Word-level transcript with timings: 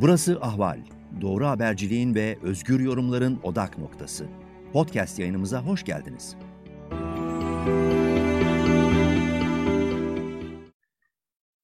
Burası 0.00 0.40
Ahval. 0.40 0.80
Doğru 1.20 1.46
haberciliğin 1.46 2.14
ve 2.14 2.38
özgür 2.42 2.80
yorumların 2.80 3.38
odak 3.42 3.78
noktası. 3.78 4.26
Podcast 4.72 5.18
yayınımıza 5.18 5.62
hoş 5.62 5.84
geldiniz. 5.84 6.36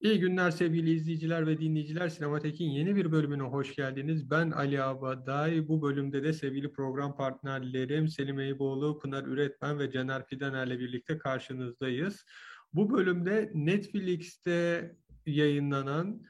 İyi 0.00 0.21
günler 0.21 0.50
sevgili 0.50 0.95
izleyiciler 0.95 1.46
ve 1.46 1.58
dinleyiciler. 1.58 2.08
Sinematek'in 2.08 2.71
yeni 2.71 2.96
bir 2.96 3.12
bölümüne 3.12 3.43
hoş 3.43 3.76
geldiniz. 3.76 4.30
Ben 4.30 4.50
Ali 4.50 4.82
Abaday. 4.82 5.68
Bu 5.68 5.82
bölümde 5.82 6.22
de 6.22 6.32
sevgili 6.32 6.72
program 6.72 7.17
partnerlerim 7.17 8.08
Selim 8.08 8.40
Eyüboğlu, 8.40 8.99
Pınar 8.99 9.25
Üretmen 9.25 9.79
ve 9.79 9.90
Caner 9.90 10.26
Fidaner'le 10.26 10.79
birlikte 10.79 11.18
karşınızdayız. 11.18 12.25
Bu 12.72 12.90
bölümde 12.90 13.50
Netflix'te 13.54 14.93
yayınlanan 15.26 16.22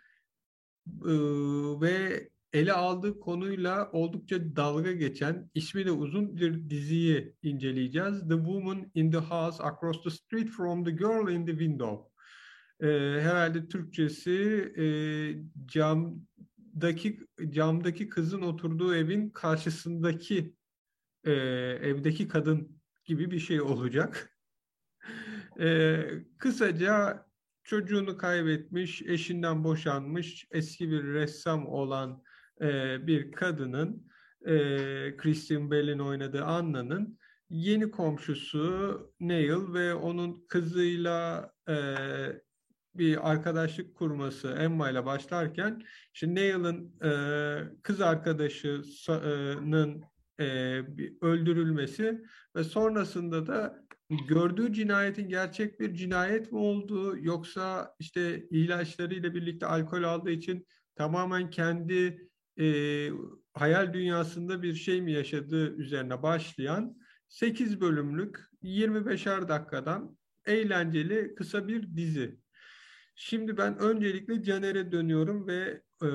ve 1.81 2.29
ele 2.53 2.73
aldığı 2.73 3.21
konuyla 3.21 3.91
oldukça 3.93 4.57
dalga 4.57 4.93
geçen, 4.93 5.51
ismi 5.55 5.87
de 5.87 5.91
uzun 5.91 6.37
bir 6.37 6.71
diziyi 6.71 7.35
inceleyeceğiz. 7.43 8.29
The 8.29 8.35
Woman 8.35 8.91
in 8.95 9.11
the 9.11 9.19
House 9.19 9.63
Across 9.63 10.03
the 10.03 10.11
Street 10.11 10.49
from 10.49 10.85
the 10.85 10.91
Girl 10.91 11.29
in 11.29 11.47
the 11.47 11.53
Window. 11.53 12.13
E, 12.81 12.87
herhalde 13.21 13.69
Türkçesi 13.69 14.33
e, 14.77 14.85
camdaki 15.67 17.21
camdaki 17.51 18.09
kızın 18.09 18.43
oturduğu 18.43 18.95
evin 18.95 19.31
karşısındaki 19.31 20.55
e, 21.25 21.33
evdeki 21.83 22.29
kadın 22.29 22.81
gibi 23.05 23.31
bir 23.31 23.39
şey 23.39 23.61
olacak. 23.61 24.29
E, 25.61 25.99
kısaca 26.39 27.27
çocuğunu 27.65 28.17
kaybetmiş, 28.17 29.03
eşinden 29.03 29.65
boşanmış, 29.65 30.47
eski 30.51 30.91
bir 30.91 31.05
ressam 31.05 31.67
olan 31.67 32.23
e, 32.61 32.99
bir 33.07 33.33
kadının, 33.33 34.07
e, 34.47 34.57
Christian 35.17 35.71
Bale'in 35.71 35.99
oynadığı 35.99 36.45
Anna'nın 36.45 37.19
yeni 37.51 37.91
komşusu 37.91 39.13
Neil 39.21 39.75
ve 39.75 39.95
onun 39.95 40.47
kızıyla 40.49 41.51
e, 41.69 41.75
bir 42.95 43.31
arkadaşlık 43.31 43.95
kurması 43.95 44.49
Emma 44.49 44.91
ile 44.91 45.07
başlarken 45.07 45.83
işte 46.15 46.35
Neil'in 46.35 46.99
e, 47.05 47.11
kız 47.83 48.01
arkadaşının 48.01 50.03
e, 50.41 50.45
öldürülmesi 51.21 52.25
ve 52.57 52.65
sonrasında 52.65 53.47
da 53.47 53.82
gördüğü 54.17 54.73
cinayetin 54.73 55.29
gerçek 55.29 55.81
bir 55.81 55.95
cinayet 55.95 56.53
mi 56.53 56.59
olduğu 56.59 57.19
yoksa 57.19 57.95
işte 57.99 58.49
ilaçlarıyla 58.51 59.35
birlikte 59.35 59.67
alkol 59.67 60.03
aldığı 60.03 60.31
için 60.31 60.67
tamamen 60.95 61.51
kendi 61.51 62.29
e, 62.61 62.67
hayal 63.55 63.93
dünyasında 63.93 64.63
bir 64.63 64.75
şey 64.75 65.03
mi 65.03 65.13
yaşadığı 65.13 65.77
üzerine 65.77 66.23
başlayan 66.23 66.97
8 67.29 67.81
bölümlük 67.81 68.41
25'er 68.63 69.49
dakikadan 69.49 70.19
eğlenceli 70.47 71.35
kısa 71.35 71.69
bir 71.69 71.97
dizi. 71.97 72.39
Şimdi 73.15 73.57
ben 73.57 73.79
öncelikle 73.79 74.43
Caner'e 74.43 74.93
dönüyorum 74.93 75.47
ve 75.47 75.83
e, 76.03 76.07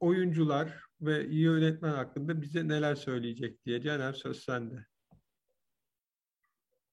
oyuncular 0.00 0.82
ve 1.00 1.28
iyi 1.28 1.42
yönetmen 1.42 1.92
hakkında 1.92 2.42
bize 2.42 2.68
neler 2.68 2.94
söyleyecek 2.94 3.66
diye. 3.66 3.82
Caner 3.82 4.12
söz 4.12 4.44
sende. 4.44 4.91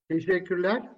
Teşekkürler. 0.10 0.90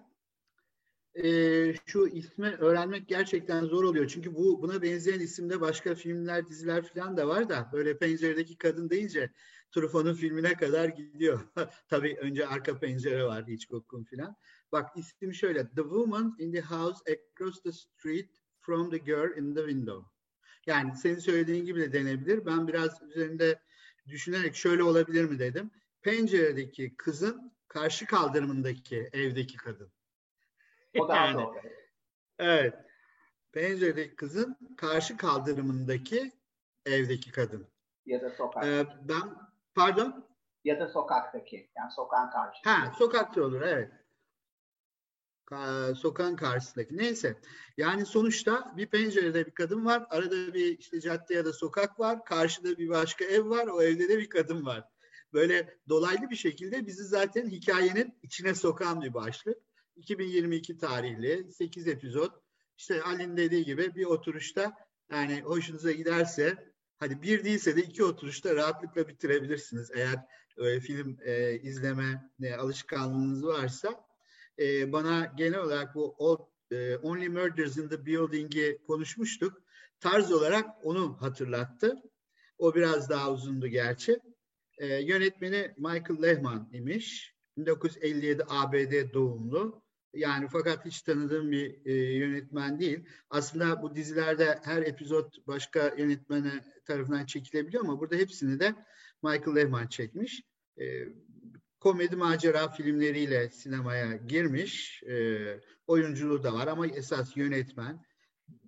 Ee, 1.16 1.73
şu 1.86 2.08
ismi 2.08 2.48
öğrenmek 2.48 3.08
gerçekten 3.08 3.64
zor 3.64 3.84
oluyor. 3.84 4.08
Çünkü 4.08 4.36
bu 4.36 4.62
buna 4.62 4.81
benzeyen 4.81 5.20
isimde 5.20 5.62
başka 5.62 5.95
filmler, 5.95 6.50
diziler 6.50 6.94
falan 6.94 7.17
da 7.17 7.28
var 7.28 7.50
da 7.50 7.70
böyle 7.73 7.98
penceredeki 7.98 8.58
kadın 8.58 8.89
deyince 8.89 9.32
Truffaut'un 9.72 10.14
filmine 10.14 10.54
kadar 10.54 10.89
gidiyor. 10.89 11.48
Tabii 11.89 12.17
önce 12.21 12.48
arka 12.48 12.80
pencere 12.80 13.23
var 13.23 13.48
Hitchcock'un 13.48 14.04
falan. 14.04 14.36
Bak 14.71 14.89
isim 14.95 15.33
şöyle. 15.33 15.64
The 15.67 15.82
Woman 15.82 16.36
in 16.39 16.52
the 16.52 16.61
House 16.61 17.00
Across 17.11 17.61
the 17.61 17.71
Street 17.71 18.30
from 18.60 18.89
the 18.92 18.98
Girl 18.98 19.38
in 19.38 19.55
the 19.55 19.61
Window. 19.61 20.10
Yani 20.66 20.98
senin 20.98 21.20
söylediğin 21.20 21.66
gibi 21.66 21.82
de 21.82 21.94
denebilir. 21.94 22.45
Ben 22.45 22.67
biraz 22.67 23.02
üzerinde 23.02 23.60
düşünerek 24.08 24.55
şöyle 24.55 24.83
olabilir 24.83 25.26
mi 25.26 25.39
dedim. 25.39 25.71
Penceredeki 26.02 26.95
kızın 26.98 27.51
karşı 27.71 28.05
kaldırımındaki 28.05 29.09
evdeki 29.14 29.58
kadın. 29.58 29.92
O 30.99 31.08
daha 31.08 31.26
yani, 31.26 31.42
doğru. 31.42 31.55
Evet. 32.39 32.73
Penceredeki 33.52 34.15
kızın 34.15 34.58
karşı 34.77 35.17
kaldırımındaki 35.17 36.32
evdeki 36.86 37.32
kadın. 37.32 37.67
Ya 38.05 38.21
da 38.21 38.30
sokak. 38.30 38.65
Ee, 38.65 38.87
ben 39.02 39.36
pardon? 39.76 40.27
Ya 40.64 40.80
da 40.80 40.87
sokaktaki. 40.87 41.71
Yani 41.77 41.92
sokağın 41.92 42.30
karşısında. 42.30 42.73
Ha, 42.73 42.93
sokakta 42.98 43.43
olur 43.43 43.61
evet. 43.61 43.92
Ka 45.45 45.95
sokağın 45.95 46.36
karşısındaki. 46.36 46.98
Neyse. 46.98 47.42
Yani 47.77 48.05
sonuçta 48.05 48.73
bir 48.77 48.88
pencerede 48.88 49.45
bir 49.45 49.52
kadın 49.52 49.86
var. 49.86 50.05
Arada 50.09 50.53
bir 50.53 50.77
işte 50.80 51.02
cadde 51.02 51.33
ya 51.33 51.45
da 51.45 51.53
sokak 51.53 51.99
var. 51.99 52.26
Karşıda 52.26 52.77
bir 52.77 52.89
başka 52.89 53.26
ev 53.26 53.49
var. 53.49 53.67
O 53.67 53.82
evde 53.82 54.09
de 54.09 54.17
bir 54.17 54.30
kadın 54.30 54.65
var 54.65 54.90
böyle 55.33 55.80
dolaylı 55.89 56.30
bir 56.30 56.36
şekilde 56.36 56.87
bizi 56.87 57.03
zaten 57.03 57.49
hikayenin 57.49 58.14
içine 58.23 58.55
sokan 58.55 59.02
bir 59.02 59.14
başlık. 59.14 59.58
2022 59.95 60.77
tarihli 60.77 61.52
8 61.52 61.87
epizod. 61.87 62.31
İşte 62.77 63.03
Ali'nin 63.03 63.37
dediği 63.37 63.65
gibi 63.65 63.95
bir 63.95 64.05
oturuşta 64.05 64.73
yani 65.11 65.41
hoşunuza 65.41 65.91
giderse 65.91 66.73
hadi 66.97 67.21
bir 67.21 67.43
değilse 67.43 67.75
de 67.75 67.81
iki 67.81 68.03
oturuşta 68.03 68.55
rahatlıkla 68.55 69.08
bitirebilirsiniz. 69.08 69.91
Eğer 69.95 70.25
e, 70.58 70.80
film 70.80 71.17
e, 71.25 71.59
izleme 71.59 72.31
e, 72.41 72.53
alışkanlığınız 72.53 73.45
varsa 73.45 74.05
e, 74.59 74.91
bana 74.91 75.33
genel 75.37 75.59
olarak 75.59 75.95
bu 75.95 76.15
o, 76.17 76.49
e, 76.71 76.95
Only 76.97 77.30
Murders 77.30 77.77
in 77.77 77.89
the 77.89 78.05
Building'i 78.05 78.77
konuşmuştuk. 78.87 79.61
Tarz 79.99 80.31
olarak 80.31 80.70
onu 80.83 81.21
hatırlattı. 81.21 81.95
O 82.58 82.75
biraz 82.75 83.09
daha 83.09 83.31
uzundu 83.31 83.67
gerçi. 83.67 84.20
E, 84.81 84.87
yönetmeni 84.87 85.71
Michael 85.77 86.21
Lehman 86.21 86.69
imiş. 86.73 87.36
1957 87.58 88.43
ABD 88.49 89.14
doğumlu. 89.14 89.83
Yani 90.14 90.47
fakat 90.52 90.86
hiç 90.86 91.02
tanıdığım 91.02 91.52
bir 91.52 91.86
e, 91.86 91.93
yönetmen 91.93 92.80
değil. 92.80 93.05
Aslında 93.30 93.81
bu 93.81 93.95
dizilerde 93.95 94.59
her 94.64 94.81
epizod 94.81 95.33
başka 95.47 95.95
yönetmeni 95.97 96.52
tarafından 96.86 97.25
çekilebiliyor 97.25 97.83
ama 97.83 97.99
burada 97.99 98.15
hepsini 98.15 98.59
de 98.59 98.75
Michael 99.23 99.55
Lehman 99.55 99.87
çekmiş. 99.87 100.41
E, 100.80 101.08
komedi 101.80 102.15
macera 102.15 102.70
filmleriyle 102.70 103.49
sinemaya 103.49 104.15
girmiş. 104.15 105.03
E, 105.03 105.37
oyunculuğu 105.87 106.43
da 106.43 106.53
var 106.53 106.67
ama 106.67 106.87
esas 106.87 107.37
yönetmen. 107.37 108.05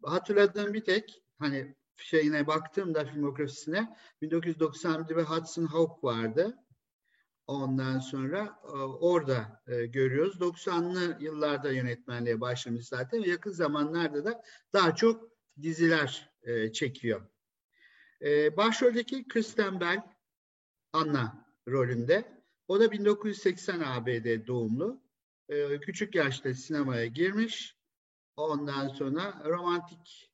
Hatırladığım 0.03 0.73
bir 0.73 0.83
tek 0.83 1.23
hani 1.39 1.75
şeyine 1.97 2.47
baktığımda 2.47 3.05
filmografisine 3.05 3.97
1991'de 4.21 5.15
ve 5.15 5.23
Hudson 5.23 5.65
Hawk 5.65 6.03
vardı. 6.03 6.57
Ondan 7.47 7.99
sonra 7.99 8.59
e, 8.63 8.77
orada 8.77 9.63
e, 9.67 9.85
görüyoruz. 9.85 10.35
90'lı 10.35 11.23
yıllarda 11.23 11.71
yönetmenliğe 11.71 12.41
başlamış 12.41 12.87
zaten 12.87 13.19
yakın 13.19 13.51
zamanlarda 13.51 14.25
da 14.25 14.43
daha 14.73 14.95
çok 14.95 15.29
diziler 15.61 16.31
e, 16.43 16.71
çekiyor. 16.71 17.27
Başroldeki 18.57 19.27
Kristen 19.27 19.79
Bell 19.79 20.01
Anna 20.93 21.45
rolünde. 21.67 22.43
O 22.67 22.79
da 22.79 22.91
1980 22.91 23.79
ABD 23.79 24.47
doğumlu. 24.47 25.03
Küçük 25.81 26.15
yaşta 26.15 26.53
sinemaya 26.53 27.05
girmiş. 27.05 27.77
Ondan 28.35 28.87
sonra 28.87 29.43
romantik 29.45 30.32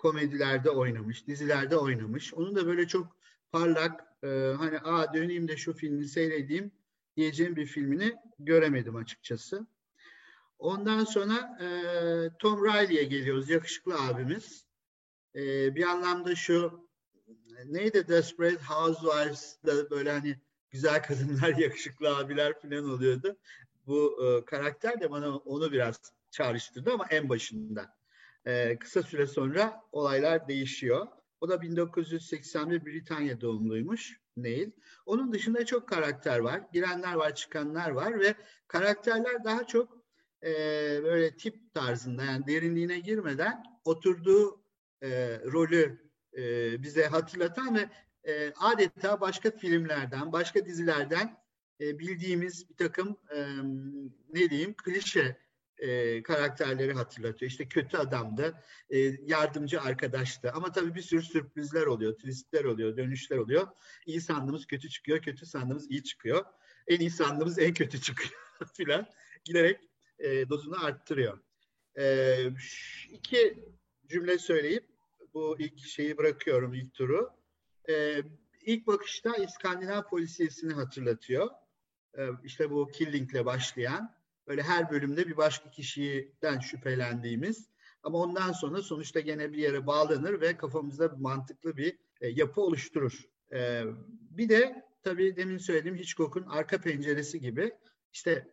komedilerde 0.00 0.70
oynamış, 0.70 1.26
dizilerde 1.26 1.76
oynamış. 1.76 2.34
Onun 2.34 2.56
da 2.56 2.66
böyle 2.66 2.88
çok 2.88 3.16
parlak, 3.52 4.04
e, 4.22 4.26
hani 4.58 4.78
a 4.78 5.14
döneyim 5.14 5.48
de 5.48 5.56
şu 5.56 5.72
filmi 5.72 6.08
seyredeyim 6.08 6.72
diyeceğim 7.16 7.56
bir 7.56 7.66
filmini 7.66 8.16
göremedim 8.38 8.96
açıkçası. 8.96 9.66
Ondan 10.58 11.04
sonra 11.04 11.58
e, 11.60 11.66
Tom 12.38 12.64
Riley'e 12.64 13.04
geliyoruz, 13.04 13.50
yakışıklı 13.50 13.94
abimiz. 14.00 14.64
E, 15.34 15.74
bir 15.74 15.84
anlamda 15.84 16.34
şu 16.34 16.88
neydi 17.66 18.08
Desperate 18.08 18.64
Housewives'da 18.64 19.90
böyle 19.90 20.12
hani 20.12 20.36
güzel 20.70 21.02
kadınlar, 21.02 21.48
yakışıklı 21.58 22.16
abiler 22.16 22.60
falan 22.60 22.90
oluyordu. 22.90 23.36
Bu 23.86 24.24
e, 24.24 24.44
karakter 24.44 25.00
de 25.00 25.10
bana 25.10 25.36
onu 25.36 25.72
biraz 25.72 26.00
çağrıştırdı 26.30 26.92
ama 26.92 27.06
en 27.10 27.28
başında. 27.28 27.99
Ee, 28.46 28.78
kısa 28.78 29.02
süre 29.02 29.26
sonra 29.26 29.82
olaylar 29.92 30.48
değişiyor. 30.48 31.06
O 31.40 31.48
da 31.48 31.62
1981 31.62 32.86
Britanya 32.86 33.40
doğumluymuş 33.40 34.20
Neil. 34.36 34.70
Onun 35.06 35.32
dışında 35.32 35.66
çok 35.66 35.88
karakter 35.88 36.38
var. 36.38 36.62
Girenler 36.72 37.14
var, 37.14 37.34
çıkanlar 37.34 37.90
var 37.90 38.20
ve 38.20 38.34
karakterler 38.68 39.44
daha 39.44 39.66
çok 39.66 40.04
e, 40.42 40.52
böyle 41.02 41.36
tip 41.36 41.74
tarzında 41.74 42.24
yani 42.24 42.46
derinliğine 42.46 42.98
girmeden 42.98 43.62
oturduğu 43.84 44.64
e, 45.02 45.40
rolü 45.52 46.10
e, 46.36 46.42
bize 46.82 47.06
hatırlatan 47.06 47.74
ve 47.74 47.88
e, 48.24 48.52
adeta 48.56 49.20
başka 49.20 49.50
filmlerden, 49.50 50.32
başka 50.32 50.66
dizilerden 50.66 51.36
e, 51.80 51.98
bildiğimiz 51.98 52.70
bir 52.70 52.76
takım 52.76 53.16
e, 53.34 53.46
ne 54.32 54.50
diyeyim 54.50 54.74
klişe 54.74 55.36
e, 55.80 56.22
karakterleri 56.22 56.92
hatırlatıyor. 56.92 57.50
İşte 57.50 57.68
kötü 57.68 57.96
adamdı, 57.96 58.62
e, 58.90 58.98
yardımcı 59.26 59.80
arkadaştı. 59.80 60.52
Ama 60.52 60.72
tabii 60.72 60.94
bir 60.94 61.02
sürü 61.02 61.22
sürprizler 61.22 61.86
oluyor, 61.86 62.14
twistler 62.14 62.64
oluyor, 62.64 62.96
dönüşler 62.96 63.36
oluyor. 63.36 63.68
İyi 64.06 64.20
sandığımız 64.20 64.66
kötü 64.66 64.88
çıkıyor, 64.88 65.22
kötü 65.22 65.46
sandığımız 65.46 65.90
iyi 65.90 66.04
çıkıyor. 66.04 66.44
En 66.86 67.00
iyi 67.00 67.10
sandığımız 67.10 67.58
en 67.58 67.74
kötü 67.74 68.00
çıkıyor 68.00 68.32
filan. 68.74 69.06
Giderek 69.44 69.80
e, 70.18 70.48
dozunu 70.48 70.84
arttırıyor. 70.84 71.38
E, 71.98 72.36
iki 73.10 73.64
cümle 74.06 74.38
söyleyip 74.38 74.84
bu 75.34 75.56
ilk 75.58 75.78
şeyi 75.78 76.18
bırakıyorum 76.18 76.74
ilk 76.74 76.94
turu. 76.94 77.30
E, 77.88 78.22
ilk 78.60 78.86
bakışta 78.86 79.36
İskandinav 79.36 80.02
polisiyesini 80.02 80.72
hatırlatıyor. 80.72 81.50
E, 82.18 82.22
işte 82.44 82.70
bu 82.70 82.88
Killing'le 82.88 83.44
başlayan 83.44 84.19
böyle 84.50 84.62
her 84.62 84.90
bölümde 84.90 85.26
bir 85.26 85.36
başka 85.36 85.70
kişiden 85.70 86.58
şüphelendiğimiz 86.58 87.68
ama 88.02 88.18
ondan 88.18 88.52
sonra 88.52 88.82
sonuçta 88.82 89.20
gene 89.20 89.52
bir 89.52 89.58
yere 89.58 89.86
bağlanır 89.86 90.40
ve 90.40 90.56
kafamızda 90.56 91.08
mantıklı 91.18 91.76
bir 91.76 91.98
e, 92.20 92.28
yapı 92.28 92.60
oluşturur. 92.60 93.28
E, 93.52 93.82
bir 94.30 94.48
de 94.48 94.84
tabii 95.02 95.36
demin 95.36 95.58
söylediğim 95.58 95.96
Hitchcock'un 95.96 96.46
arka 96.48 96.80
penceresi 96.80 97.40
gibi 97.40 97.72
işte 98.12 98.48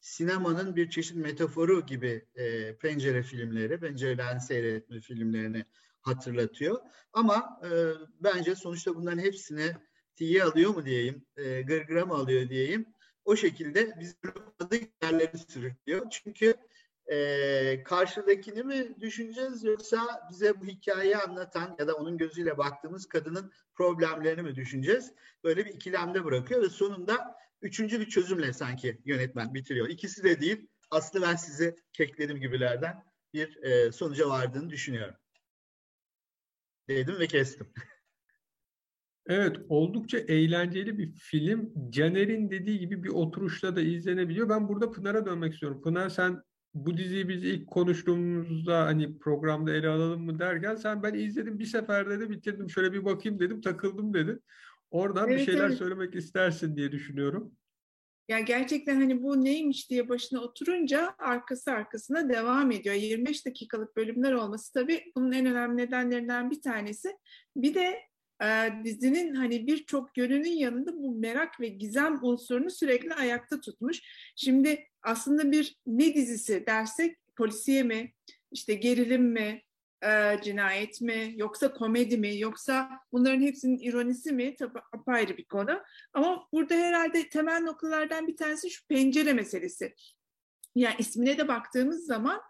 sinemanın 0.00 0.76
bir 0.76 0.90
çeşit 0.90 1.16
metaforu 1.16 1.86
gibi 1.86 2.26
e, 2.34 2.76
pencere 2.76 3.22
filmleri, 3.22 3.80
pencereden 3.80 4.38
seyretme 4.38 5.00
filmlerini 5.00 5.64
hatırlatıyor. 6.00 6.80
Ama 7.12 7.60
e, 7.64 7.70
bence 8.20 8.54
sonuçta 8.54 8.94
bunların 8.94 9.22
hepsini 9.22 9.72
tiye 10.16 10.44
alıyor 10.44 10.74
mu 10.74 10.84
diyeyim, 10.84 11.26
e, 11.36 11.62
gırgıra 11.62 12.06
mı 12.06 12.14
alıyor 12.14 12.48
diyeyim. 12.48 12.95
O 13.26 13.36
şekilde 13.36 13.94
biz 14.00 14.16
tanıdık 14.58 14.82
yerleri 15.02 15.38
sürüklüyor. 15.38 16.06
Çünkü 16.10 16.54
e, 17.06 17.82
karşıdakini 17.82 18.62
mi 18.62 19.00
düşüneceğiz 19.00 19.64
yoksa 19.64 20.28
bize 20.30 20.60
bu 20.60 20.66
hikayeyi 20.66 21.16
anlatan 21.16 21.76
ya 21.78 21.88
da 21.88 21.94
onun 21.94 22.18
gözüyle 22.18 22.58
baktığımız 22.58 23.08
kadının 23.08 23.52
problemlerini 23.74 24.42
mi 24.42 24.54
düşüneceğiz? 24.54 25.12
Böyle 25.44 25.66
bir 25.66 25.74
ikilemde 25.74 26.24
bırakıyor 26.24 26.62
ve 26.62 26.68
sonunda 26.68 27.36
üçüncü 27.62 28.00
bir 28.00 28.08
çözümle 28.08 28.52
sanki 28.52 29.00
yönetmen 29.04 29.54
bitiriyor. 29.54 29.88
İkisi 29.88 30.24
de 30.24 30.40
değil, 30.40 30.68
aslında 30.90 31.26
ben 31.26 31.36
size 31.36 31.76
kekledim 31.92 32.40
gibilerden 32.40 33.04
bir 33.32 33.62
e, 33.62 33.92
sonuca 33.92 34.28
vardığını 34.28 34.70
düşünüyorum. 34.70 35.16
Dedim 36.88 37.18
ve 37.18 37.26
kestim. 37.26 37.72
Evet, 39.28 39.56
oldukça 39.68 40.18
eğlenceli 40.18 40.98
bir 40.98 41.12
film. 41.12 41.72
Caner'in 41.90 42.50
dediği 42.50 42.78
gibi 42.78 43.02
bir 43.02 43.08
oturuşta 43.08 43.76
da 43.76 43.80
izlenebiliyor. 43.80 44.48
Ben 44.48 44.68
burada 44.68 44.90
Pınar'a 44.90 45.26
dönmek 45.26 45.52
istiyorum. 45.52 45.82
Pınar 45.82 46.08
sen 46.08 46.42
bu 46.74 46.96
diziyi 46.96 47.28
biz 47.28 47.44
ilk 47.44 47.66
konuştuğumuzda 47.66 48.84
hani 48.84 49.18
programda 49.18 49.74
ele 49.74 49.88
alalım 49.88 50.24
mı 50.24 50.38
derken 50.38 50.76
sen 50.76 51.02
ben 51.02 51.14
izledim 51.14 51.58
bir 51.58 51.64
seferde 51.64 52.20
de 52.20 52.30
bitirdim. 52.30 52.70
Şöyle 52.70 52.92
bir 52.92 53.04
bakayım 53.04 53.40
dedim, 53.40 53.60
takıldım 53.60 54.14
dedin. 54.14 54.42
Oradan 54.90 55.28
Evet, 55.28 55.40
bir 55.40 55.44
şeyler 55.44 55.66
evet. 55.66 55.78
söylemek 55.78 56.14
istersin 56.14 56.76
diye 56.76 56.92
düşünüyorum. 56.92 57.52
Ya 58.28 58.40
gerçekten 58.40 58.96
hani 58.96 59.22
bu 59.22 59.44
neymiş 59.44 59.90
diye 59.90 60.08
başına 60.08 60.40
oturunca 60.40 61.14
arkası 61.18 61.70
arkasına 61.70 62.28
devam 62.28 62.70
ediyor. 62.70 62.94
25 62.94 63.46
dakikalık 63.46 63.96
bölümler 63.96 64.32
olması 64.32 64.72
tabii 64.72 65.12
bunun 65.16 65.32
en 65.32 65.46
önemli 65.46 65.76
nedenlerinden 65.76 66.50
bir 66.50 66.62
tanesi. 66.62 67.16
Bir 67.56 67.74
de 67.74 67.98
e, 68.42 68.72
dizinin 68.84 69.34
hani 69.34 69.66
birçok 69.66 70.18
yönünün 70.18 70.56
yanında 70.56 70.96
bu 70.96 71.14
merak 71.14 71.60
ve 71.60 71.68
gizem 71.68 72.18
unsurunu 72.22 72.70
sürekli 72.70 73.14
ayakta 73.14 73.60
tutmuş. 73.60 74.00
Şimdi 74.36 74.88
aslında 75.02 75.52
bir 75.52 75.76
ne 75.86 76.14
dizisi 76.14 76.66
dersek 76.66 77.16
polisiye 77.36 77.82
mi, 77.82 78.12
işte 78.52 78.74
gerilim 78.74 79.22
mi, 79.22 79.62
e, 80.02 80.40
cinayet 80.42 81.00
mi, 81.00 81.32
yoksa 81.36 81.72
komedi 81.72 82.18
mi, 82.18 82.38
yoksa 82.38 82.90
bunların 83.12 83.40
hepsinin 83.40 83.78
ironisi 83.78 84.32
mi 84.32 84.56
tabii 84.56 84.78
apayrı 84.92 85.36
bir 85.36 85.44
konu. 85.44 85.82
Ama 86.12 86.48
burada 86.52 86.74
herhalde 86.74 87.28
temel 87.28 87.60
noktalardan 87.62 88.26
bir 88.26 88.36
tanesi 88.36 88.70
şu 88.70 88.86
pencere 88.86 89.32
meselesi. 89.32 89.94
Yani 90.74 90.94
ismine 90.98 91.38
de 91.38 91.48
baktığımız 91.48 92.06
zaman 92.06 92.40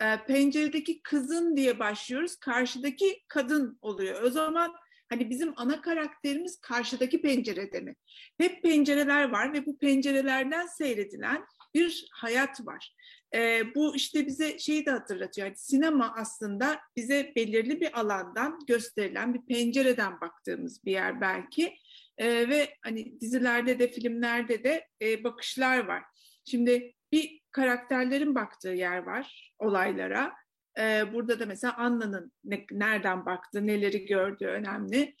e, 0.00 0.24
penceredeki 0.26 1.02
kızın 1.02 1.56
diye 1.56 1.78
başlıyoruz. 1.78 2.36
Karşıdaki 2.36 3.22
kadın 3.28 3.78
oluyor. 3.80 4.22
O 4.22 4.30
zaman 4.30 4.74
hani 5.08 5.30
bizim 5.30 5.52
ana 5.56 5.80
karakterimiz 5.80 6.60
karşıdaki 6.60 7.22
pencerede 7.22 7.80
mi? 7.80 7.94
Hep 8.38 8.62
pencereler 8.62 9.30
var 9.30 9.52
ve 9.52 9.66
bu 9.66 9.78
pencerelerden 9.78 10.66
seyredilen 10.66 11.46
bir 11.74 12.08
hayat 12.12 12.66
var. 12.66 12.94
E, 13.34 13.62
bu 13.74 13.96
işte 13.96 14.26
bize 14.26 14.58
şeyi 14.58 14.86
de 14.86 14.90
hatırlatıyor. 14.90 15.46
Yani 15.46 15.56
sinema 15.56 16.14
aslında 16.16 16.78
bize 16.96 17.32
belirli 17.36 17.80
bir 17.80 18.00
alandan 18.00 18.58
gösterilen 18.66 19.34
bir 19.34 19.54
pencereden 19.54 20.20
baktığımız 20.20 20.84
bir 20.84 20.92
yer 20.92 21.20
belki. 21.20 21.76
E, 22.18 22.48
ve 22.48 22.74
hani 22.82 23.20
dizilerde 23.20 23.78
de 23.78 23.88
filmlerde 23.88 24.64
de 24.64 24.86
e, 25.02 25.24
bakışlar 25.24 25.86
var. 25.86 26.02
Şimdi 26.44 26.92
bir 27.12 27.40
karakterlerin 27.50 28.34
baktığı 28.34 28.68
yer 28.68 28.98
var 28.98 29.52
olaylara. 29.58 30.32
E, 30.78 31.12
burada 31.12 31.40
da 31.40 31.46
mesela 31.46 31.76
Anna'nın 31.76 32.32
ne, 32.44 32.66
nereden 32.70 33.26
baktığı, 33.26 33.66
neleri 33.66 34.06
gördüğü 34.06 34.46
önemli. 34.46 35.14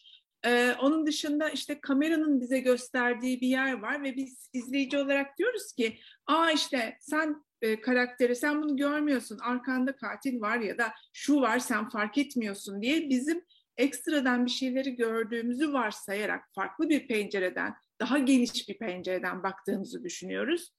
E, 0.44 0.72
onun 0.80 1.06
dışında 1.06 1.48
işte 1.50 1.80
kameranın 1.80 2.40
bize 2.40 2.58
gösterdiği 2.58 3.40
bir 3.40 3.48
yer 3.48 3.72
var 3.72 4.02
ve 4.02 4.16
biz 4.16 4.50
izleyici 4.52 4.98
olarak 4.98 5.38
diyoruz 5.38 5.72
ki, 5.72 5.98
aa 6.26 6.50
işte 6.50 6.96
sen 7.00 7.44
e, 7.62 7.80
karakteri 7.80 8.36
sen 8.36 8.62
bunu 8.62 8.76
görmüyorsun, 8.76 9.38
arkanda 9.38 9.96
katil 9.96 10.40
var 10.40 10.58
ya 10.58 10.78
da 10.78 10.92
şu 11.12 11.40
var 11.40 11.58
sen 11.58 11.88
fark 11.88 12.18
etmiyorsun 12.18 12.82
diye 12.82 13.08
bizim 13.08 13.44
ekstradan 13.76 14.46
bir 14.46 14.50
şeyleri 14.50 14.96
gördüğümüzü 14.96 15.72
varsayarak 15.72 16.44
farklı 16.54 16.88
bir 16.88 17.08
pencereden, 17.08 17.74
daha 18.00 18.18
geniş 18.18 18.68
bir 18.68 18.78
pencereden 18.78 19.42
baktığımızı 19.42 20.04
düşünüyoruz. 20.04 20.72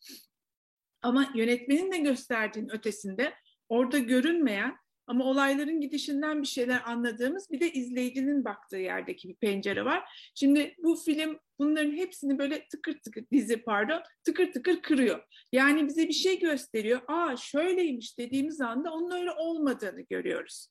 Ama 1.01 1.31
yönetmenin 1.35 1.91
de 1.91 1.97
gösterdiğinin 1.97 2.69
ötesinde 2.69 3.33
orada 3.69 3.97
görünmeyen 3.97 4.77
ama 5.07 5.25
olayların 5.25 5.81
gidişinden 5.81 6.41
bir 6.41 6.47
şeyler 6.47 6.81
anladığımız 6.85 7.51
bir 7.51 7.59
de 7.59 7.71
izleyicinin 7.71 8.45
baktığı 8.45 8.77
yerdeki 8.77 9.29
bir 9.29 9.35
pencere 9.35 9.85
var. 9.85 10.31
Şimdi 10.35 10.75
bu 10.77 10.95
film 10.95 11.39
bunların 11.59 11.91
hepsini 11.91 12.39
böyle 12.39 12.67
tıkır 12.67 12.99
tıkır 12.99 13.23
dizi 13.31 13.61
pardon 13.61 14.01
tıkır 14.23 14.51
tıkır 14.51 14.81
kırıyor. 14.81 15.23
Yani 15.51 15.87
bize 15.87 16.07
bir 16.07 16.13
şey 16.13 16.39
gösteriyor. 16.39 17.01
Aa 17.07 17.37
şöyleymiş 17.37 18.17
dediğimiz 18.17 18.61
anda 18.61 18.91
onun 18.91 19.11
öyle 19.11 19.31
olmadığını 19.31 20.01
görüyoruz. 20.01 20.67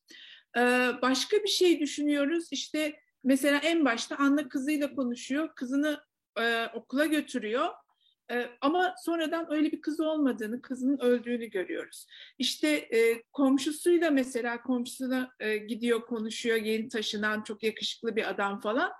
Ee, 0.57 0.91
başka 1.03 1.37
bir 1.37 1.49
şey 1.49 1.81
düşünüyoruz. 1.81 2.49
İşte 2.50 3.00
mesela 3.25 3.59
en 3.59 3.85
başta 3.85 4.17
Anna 4.17 4.49
kızıyla 4.49 4.95
konuşuyor. 4.95 5.55
Kızını 5.55 6.00
e, 6.41 6.67
okula 6.75 7.07
götürüyor. 7.07 7.69
E, 8.30 8.47
ama 8.61 8.95
sonradan 8.99 9.47
öyle 9.52 9.73
bir 9.73 9.80
kız 9.80 10.00
olmadığını, 10.00 10.62
kızının 10.62 10.99
öldüğünü 10.99 11.47
görüyoruz. 11.47 12.06
İşte 12.38 12.68
e, 12.68 13.23
komşusuyla 13.33 14.11
mesela 14.11 14.62
komşusuna 14.62 15.30
e, 15.40 15.56
gidiyor 15.56 16.06
konuşuyor 16.06 16.56
yeni 16.56 16.88
taşınan 16.88 17.42
çok 17.42 17.62
yakışıklı 17.62 18.16
bir 18.16 18.30
adam 18.30 18.61
falan. 18.61 18.92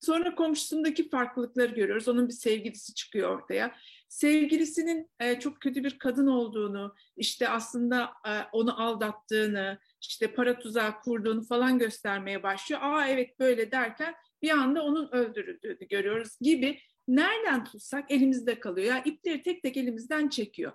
Sonra 0.00 0.34
komşusundaki 0.34 1.08
farklılıkları 1.08 1.74
görüyoruz. 1.74 2.08
Onun 2.08 2.28
bir 2.28 2.32
sevgilisi 2.32 2.94
çıkıyor 2.94 3.38
ortaya. 3.38 3.74
Sevgilisinin 4.08 5.10
e, 5.20 5.40
çok 5.40 5.60
kötü 5.60 5.84
bir 5.84 5.98
kadın 5.98 6.26
olduğunu, 6.26 6.94
işte 7.16 7.48
aslında 7.48 8.04
e, 8.04 8.32
onu 8.52 8.82
aldattığını, 8.82 9.78
işte 10.02 10.34
para 10.34 10.58
tuzağı 10.58 11.00
kurduğunu 11.00 11.44
falan 11.44 11.78
göstermeye 11.78 12.42
başlıyor. 12.42 12.80
Aa 12.84 13.08
evet 13.08 13.40
böyle 13.40 13.70
derken 13.70 14.14
bir 14.42 14.50
anda 14.50 14.82
onun 14.82 15.12
öldürüldüğünü 15.12 15.88
görüyoruz 15.88 16.38
gibi 16.40 16.80
nereden 17.08 17.64
tutsak 17.64 18.10
elimizde 18.10 18.60
kalıyor. 18.60 18.86
Yani 18.86 19.02
ipleri 19.04 19.42
tek 19.42 19.62
tek 19.62 19.76
elimizden 19.76 20.28
çekiyor. 20.28 20.72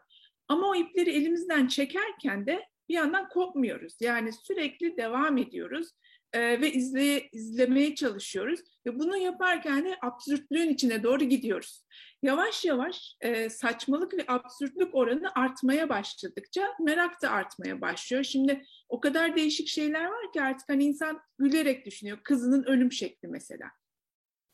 Ama 0.48 0.70
o 0.70 0.76
ipleri 0.76 1.10
elimizden 1.10 1.68
çekerken 1.68 2.46
de 2.48 2.66
bir 2.90 2.94
yandan 2.94 3.30
kopmuyoruz. 3.30 3.96
Yani 4.02 4.34
sürekli 4.34 4.98
devam 4.98 5.38
ediyoruz 5.38 5.90
e, 6.34 6.62
ve 6.62 6.72
izleye, 6.72 7.30
izlemeye 7.32 7.96
çalışıyoruz. 7.96 8.60
Ve 8.86 9.00
bunu 9.00 9.18
yaparken 9.18 9.86
de 9.86 9.98
absürtlüğün 10.02 10.70
içine 10.70 11.04
doğru 11.04 11.24
gidiyoruz. 11.24 11.84
Yavaş 12.24 12.66
yavaş 12.66 13.16
e, 13.22 13.50
saçmalık 13.50 14.14
ve 14.14 14.26
absürtlük 14.28 14.96
oranı 14.96 15.32
artmaya 15.36 15.90
başladıkça 15.90 16.68
merak 16.80 17.22
da 17.22 17.30
artmaya 17.30 17.82
başlıyor. 17.82 18.24
Şimdi 18.24 18.66
o 18.90 19.00
kadar 19.00 19.36
değişik 19.36 19.68
şeyler 19.68 20.06
var 20.06 20.34
ki 20.34 20.42
artık 20.42 20.70
hani 20.70 20.84
insan 20.84 21.22
gülerek 21.38 21.86
düşünüyor. 21.86 22.18
Kızının 22.24 22.64
ölüm 22.64 22.92
şekli 22.92 23.28
mesela 23.28 23.72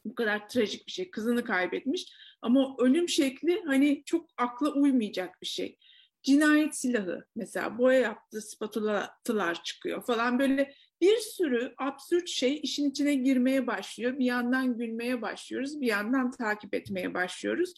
bu 0.09 0.15
kadar 0.15 0.49
trajik 0.49 0.87
bir 0.87 0.91
şey. 0.91 1.11
Kızını 1.11 1.43
kaybetmiş 1.43 2.13
ama 2.41 2.75
ölüm 2.79 3.09
şekli 3.09 3.61
hani 3.65 4.03
çok 4.05 4.29
akla 4.37 4.73
uymayacak 4.73 5.41
bir 5.41 5.47
şey. 5.47 5.77
cinayet 6.23 6.75
silahı 6.75 7.25
mesela 7.35 7.77
boya 7.77 7.99
yaptığı 7.99 8.41
spatulalar 8.41 9.63
çıkıyor 9.63 10.05
falan 10.05 10.39
böyle 10.39 10.73
bir 11.01 11.17
sürü 11.17 11.73
absürt 11.77 12.29
şey 12.29 12.59
işin 12.63 12.89
içine 12.89 13.13
girmeye 13.13 13.67
başlıyor. 13.67 14.19
Bir 14.19 14.25
yandan 14.25 14.77
gülmeye 14.77 15.21
başlıyoruz, 15.21 15.81
bir 15.81 15.87
yandan 15.87 16.31
takip 16.31 16.73
etmeye 16.73 17.13
başlıyoruz. 17.13 17.73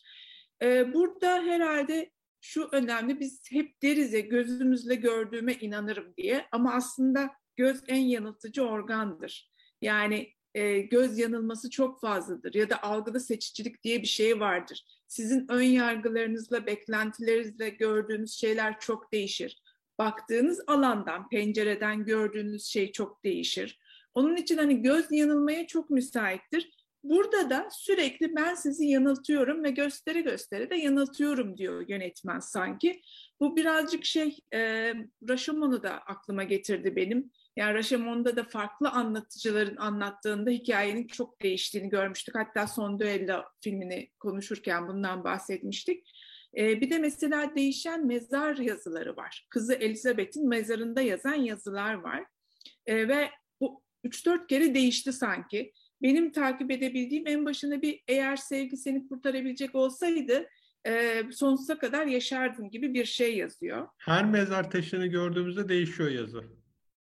Ee, 0.62 0.94
burada 0.94 1.44
herhalde 1.44 2.12
şu 2.42 2.70
önemli, 2.72 3.20
biz 3.20 3.42
hep 3.52 3.82
deriz 3.82 4.14
ya 4.14 4.20
gözümüzle 4.20 4.96
gördüğüme 4.96 5.54
inanırım 5.54 6.14
diye 6.18 6.48
ama 6.52 6.74
aslında 6.74 7.30
göz 7.56 7.84
en 7.88 8.02
yanıltıcı 8.02 8.64
organdır. 8.64 9.52
Yani 9.82 10.34
e, 10.56 10.80
göz 10.80 11.20
yanılması 11.20 11.70
çok 11.70 12.02
fazladır 12.02 12.54
ya 12.54 12.70
da 12.70 12.84
algıda 12.84 13.20
seçicilik 13.20 13.84
diye 13.84 14.02
bir 14.02 14.08
şey 14.08 14.40
vardır. 14.40 14.86
Sizin 15.08 15.46
ön 15.50 15.62
yargılarınızla, 15.62 16.66
beklentilerinizle 16.66 17.70
gördüğünüz 17.70 18.34
şeyler 18.34 18.80
çok 18.80 19.14
değişir. 19.14 19.62
Baktığınız 20.00 20.62
alandan, 20.68 21.30
pencereden 21.30 22.06
gördüğünüz 22.06 22.66
şey 22.66 22.92
çok 22.92 23.24
değişir. 23.24 23.80
Onun 24.14 24.36
için 24.36 24.58
hani 24.58 24.82
göz 24.82 25.12
yanılmaya 25.12 25.68
çok 25.68 25.90
müsaittir. 25.90 26.72
Burada 27.04 27.50
da 27.50 27.68
sürekli 27.72 28.36
ben 28.36 28.56
sizi 28.56 28.86
yanıltıyorum 28.86 29.64
ve 29.64 29.72
göstere 29.72 30.22
göstere 30.22 30.70
de 30.70 30.76
yanıltıyorum 30.76 31.58
diyor 31.58 31.86
yönetmen 31.88 32.40
sanki. 32.40 33.02
Bu 33.40 33.56
birazcık 33.56 34.06
şey, 34.06 34.38
e, 34.54 34.94
Rashomon'u 35.30 35.84
da 35.84 35.92
aklıma 35.92 36.44
getirdi 36.44 36.96
benim. 36.96 37.32
Yani 37.56 37.74
Rashomon'da 37.74 38.36
da 38.36 38.44
farklı 38.44 38.90
anlatıcıların 38.90 39.76
anlattığında 39.76 40.50
hikayenin 40.50 41.08
çok 41.08 41.42
değiştiğini 41.42 41.90
görmüştük. 41.90 42.36
Hatta 42.36 42.68
Son 42.68 43.00
Duello 43.00 43.44
filmini 43.62 44.10
konuşurken 44.20 44.88
bundan 44.88 45.24
bahsetmiştik. 45.24 46.08
E, 46.58 46.82
bir 46.82 46.90
de 46.90 47.00
mesela 47.00 47.56
değişen 47.56 48.08
mezar 48.08 48.58
yazıları 48.58 49.16
var. 49.16 49.48
Kızı 49.50 49.74
Elizabeth'in 49.74 50.48
mezarında 50.48 51.02
yazan 51.02 51.34
yazılar 51.34 51.94
var. 51.94 52.26
E, 52.86 53.08
ve 53.08 53.30
bu 53.62 53.84
3-4 54.06 54.48
kere 54.48 54.74
değişti 54.76 55.14
sanki. 55.14 55.74
Benim 56.02 56.32
takip 56.32 56.72
edebildiğim 56.72 57.28
en 57.28 57.46
başında 57.46 57.82
bir 57.82 58.04
eğer 58.08 58.36
sevgi 58.36 58.78
seni 58.78 59.08
kurtarabilecek 59.08 59.76
olsaydı 59.76 60.48
e, 60.88 61.24
sonsuza 61.32 61.78
kadar 61.78 62.06
yaşardın 62.06 62.70
gibi 62.70 62.94
bir 62.94 63.06
şey 63.06 63.38
yazıyor. 63.38 63.88
Her 63.98 64.26
mezar 64.26 64.72
taşını 64.72 65.08
gördüğümüzde 65.08 65.70
değişiyor 65.70 66.10
yazı. 66.10 66.61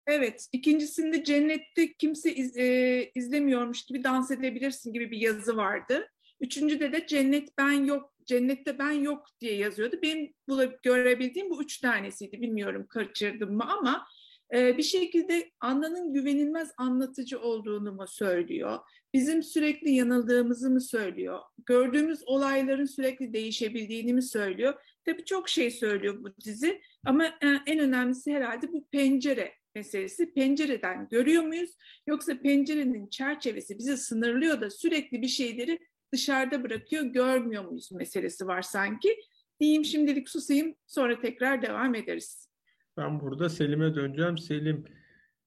Evet, 0.06 0.48
ikincisinde 0.52 1.24
cennette 1.24 1.92
kimse 1.92 2.34
iz, 2.34 2.56
e, 2.56 3.10
izlemiyormuş 3.14 3.84
gibi 3.84 4.04
dans 4.04 4.30
edebilirsin 4.30 4.92
gibi 4.92 5.10
bir 5.10 5.18
yazı 5.18 5.56
vardı. 5.56 6.08
Üçüncüde 6.40 6.92
de 6.92 7.06
cennet 7.06 7.48
ben 7.58 7.84
yok, 7.84 8.14
cennette 8.26 8.78
ben 8.78 8.92
yok 8.92 9.26
diye 9.40 9.54
yazıyordu. 9.54 9.96
Benim 10.02 10.32
bulup 10.48 10.82
görebildiğim 10.82 11.50
bu 11.50 11.62
üç 11.62 11.80
tanesiydi. 11.80 12.40
Bilmiyorum 12.42 12.86
kaçırdım 12.88 13.56
mı 13.56 13.64
ama 13.78 14.06
e, 14.54 14.78
bir 14.78 14.82
şekilde 14.82 15.50
Anna'nın 15.60 16.14
güvenilmez 16.14 16.70
anlatıcı 16.76 17.40
olduğunu 17.40 17.92
mu 17.92 18.06
söylüyor? 18.08 18.78
Bizim 19.14 19.42
sürekli 19.42 19.90
yanıldığımızı 19.90 20.70
mı 20.70 20.80
söylüyor? 20.80 21.38
Gördüğümüz 21.66 22.22
olayların 22.26 22.84
sürekli 22.84 23.32
değişebildiğini 23.32 24.12
mi 24.12 24.22
söylüyor? 24.22 24.74
Tabii 25.04 25.24
çok 25.24 25.48
şey 25.48 25.70
söylüyor 25.70 26.24
bu 26.24 26.36
dizi 26.44 26.80
ama 27.04 27.26
e, 27.26 27.46
en 27.66 27.78
önemlisi 27.78 28.32
herhalde 28.32 28.72
bu 28.72 28.86
pencere 28.92 29.52
meselesi. 29.74 30.34
Pencereden 30.34 31.08
görüyor 31.10 31.42
muyuz? 31.42 31.70
Yoksa 32.06 32.38
pencerenin 32.42 33.08
çerçevesi 33.08 33.78
bizi 33.78 33.96
sınırlıyor 33.96 34.60
da 34.60 34.70
sürekli 34.70 35.22
bir 35.22 35.28
şeyleri 35.28 35.78
dışarıda 36.12 36.62
bırakıyor, 36.62 37.04
görmüyor 37.04 37.64
muyuz 37.64 37.92
meselesi 37.92 38.46
var 38.46 38.62
sanki. 38.62 39.16
Diyeyim 39.60 39.84
şimdilik 39.84 40.28
susayım, 40.28 40.74
sonra 40.86 41.20
tekrar 41.20 41.62
devam 41.62 41.94
ederiz. 41.94 42.48
Ben 42.96 43.20
burada 43.20 43.48
Selim'e 43.48 43.94
döneceğim. 43.94 44.38
Selim 44.38 44.84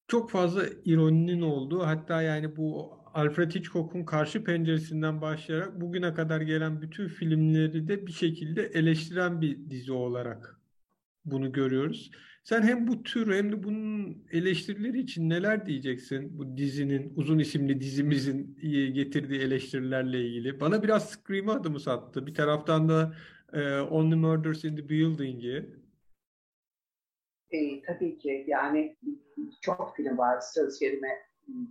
çok 0.08 0.32
fazla 0.32 0.64
ironinin 0.86 1.42
olduğu 1.42 1.86
hatta 1.86 2.22
yani 2.22 2.56
bu 2.56 2.98
Alfred 3.14 3.52
Hitchcock'un 3.52 4.06
karşı 4.06 4.44
penceresinden 4.44 5.22
başlayarak 5.22 5.82
bugüne 5.82 6.14
kadar 6.14 6.42
gelen 6.42 6.82
bütün 6.82 7.08
filmleri 7.08 7.88
de 7.88 8.08
bir 8.08 8.12
şekilde 8.12 8.64
eleştiren 8.64 9.42
bir 9.42 9.70
dizi 9.70 9.92
olarak 9.92 10.60
bunu 11.26 11.52
görüyoruz. 11.52 12.12
Sen 12.50 12.62
hem 12.62 12.88
bu 12.88 13.04
tür 13.04 13.36
hem 13.36 13.52
de 13.52 13.64
bunun 13.64 14.24
eleştirileri 14.32 15.00
için 15.00 15.30
neler 15.30 15.66
diyeceksin? 15.66 16.40
Bu 16.40 16.58
dizinin, 16.58 17.14
uzun 17.16 17.40
isimli 17.40 17.82
dizimizin 17.82 18.58
getirdiği 18.94 19.42
eleştirilerle 19.42 20.22
ilgili. 20.22 20.60
Bana 20.60 20.84
biraz 20.84 21.10
Scream 21.10 21.50
adımı 21.50 21.80
sattı. 21.80 22.28
Bir 22.28 22.34
taraftan 22.34 22.90
da 22.90 23.16
e, 23.54 23.80
Only 23.80 24.16
Murders 24.16 24.64
in 24.64 24.76
the 24.76 24.90
Building'i. 24.90 25.66
E, 27.52 27.82
tabii 27.82 28.18
ki 28.18 28.46
yani 28.48 28.98
çok 29.62 29.94
film 29.98 30.18
var. 30.18 30.40
Söz 30.40 30.80
gelime 30.80 31.10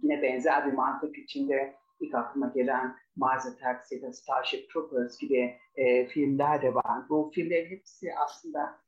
yine 0.03 0.23
benzer 0.23 0.67
bir 0.67 0.73
mantık 0.73 1.19
içinde 1.19 1.75
ilk 2.01 2.15
aklıma 2.15 2.53
gelen 2.55 2.97
Mars 3.17 3.47
Attacks 3.47 3.93
ya 3.93 4.03
da 4.03 4.13
Starship 4.13 4.71
Troopers 4.71 5.19
gibi 5.19 5.55
e, 5.77 6.07
filmler 6.07 6.63
de 6.63 6.75
var. 6.75 7.09
Bu 7.09 7.31
filmlerin 7.35 7.71
hepsi 7.71 8.15
aslında 8.25 8.86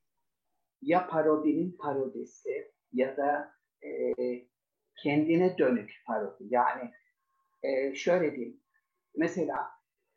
ya 0.83 1.07
parodinin 1.07 1.77
parodisi 1.77 2.73
ya 2.93 3.17
da 3.17 3.53
e, 3.85 4.13
kendine 5.03 5.59
dönük 5.59 6.03
parodi. 6.07 6.45
Yani 6.51 6.91
e, 7.63 7.95
şöyle 7.95 8.37
diyeyim. 8.37 8.61
Mesela 9.17 9.71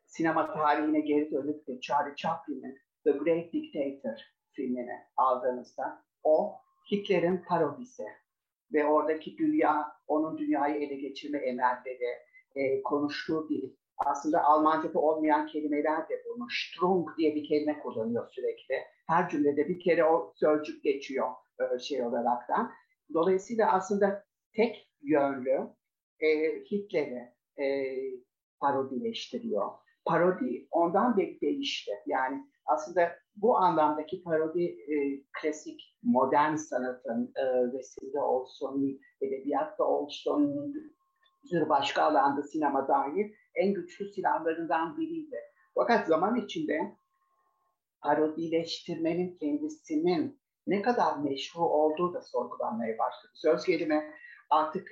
sinema 0.06 0.52
tarihine 0.52 1.00
geri 1.00 1.30
dönüp 1.30 1.66
de 1.66 1.80
Charlie 1.80 2.16
Chaplin'in 2.16 2.78
The 3.04 3.10
Great 3.10 3.52
Dictator 3.52 4.18
filmini 4.52 4.98
aldığınızda 5.16 6.04
o 6.22 6.54
Hitler'in 6.90 7.36
parodisi 7.36 8.04
ve 8.72 8.84
oradaki 8.84 9.38
dünya, 9.38 9.92
onun 10.06 10.38
dünyayı 10.38 10.76
ele 10.76 10.94
geçirme 10.94 11.38
emelleri, 11.38 12.18
e, 12.54 12.82
konuştuğu 12.82 13.48
dil. 13.48 13.76
Aslında 13.96 14.44
Almanca'da 14.44 14.98
olmayan 14.98 15.46
kelimeler 15.46 16.08
de 16.08 16.22
bunu. 16.28 16.46
Strung 16.50 17.08
diye 17.18 17.34
bir 17.34 17.48
kelime 17.48 17.78
kullanıyor 17.78 18.28
sürekli. 18.30 18.74
Her 19.06 19.28
cümlede 19.28 19.68
bir 19.68 19.80
kere 19.80 20.04
o 20.04 20.32
sözcük 20.36 20.82
geçiyor 20.82 21.28
e, 21.60 21.78
şey 21.78 22.02
olaraktan. 22.02 22.72
Dolayısıyla 23.14 23.72
aslında 23.72 24.24
tek 24.52 24.90
yönlü 25.02 25.68
e, 26.20 26.28
Hitler'i 26.70 27.32
e, 27.62 27.96
parodileştiriyor. 28.60 29.70
Parodi 30.04 30.68
ondan 30.70 31.16
beri 31.16 31.40
değişti. 31.40 31.92
Yani 32.06 32.46
aslında 32.66 33.12
bu 33.36 33.56
anlamdaki 33.56 34.22
parodi 34.22 34.64
e, 34.64 35.22
klasik 35.40 35.98
modern 36.02 36.54
sanatın 36.54 37.32
e, 37.36 37.44
resimde 37.72 38.20
olsun, 38.20 39.00
edebiyatta 39.20 39.84
olsun, 39.84 40.74
bir 41.52 41.68
başka 41.68 42.02
alanda 42.02 42.42
sinema 42.42 42.88
dair 42.88 43.34
en 43.54 43.74
güçlü 43.74 44.08
silahlarından 44.08 44.96
biriydi. 44.96 45.36
Fakat 45.74 46.06
zaman 46.06 46.36
içinde 46.36 46.96
parodileştirmenin 48.02 49.36
kendisinin 49.36 50.40
ne 50.66 50.82
kadar 50.82 51.16
meşru 51.16 51.60
olduğu 51.60 52.14
da 52.14 52.22
sorgulanmaya 52.22 52.98
başladı. 52.98 53.32
Söz 53.34 53.64
gelimi 53.64 54.14
artık 54.50 54.88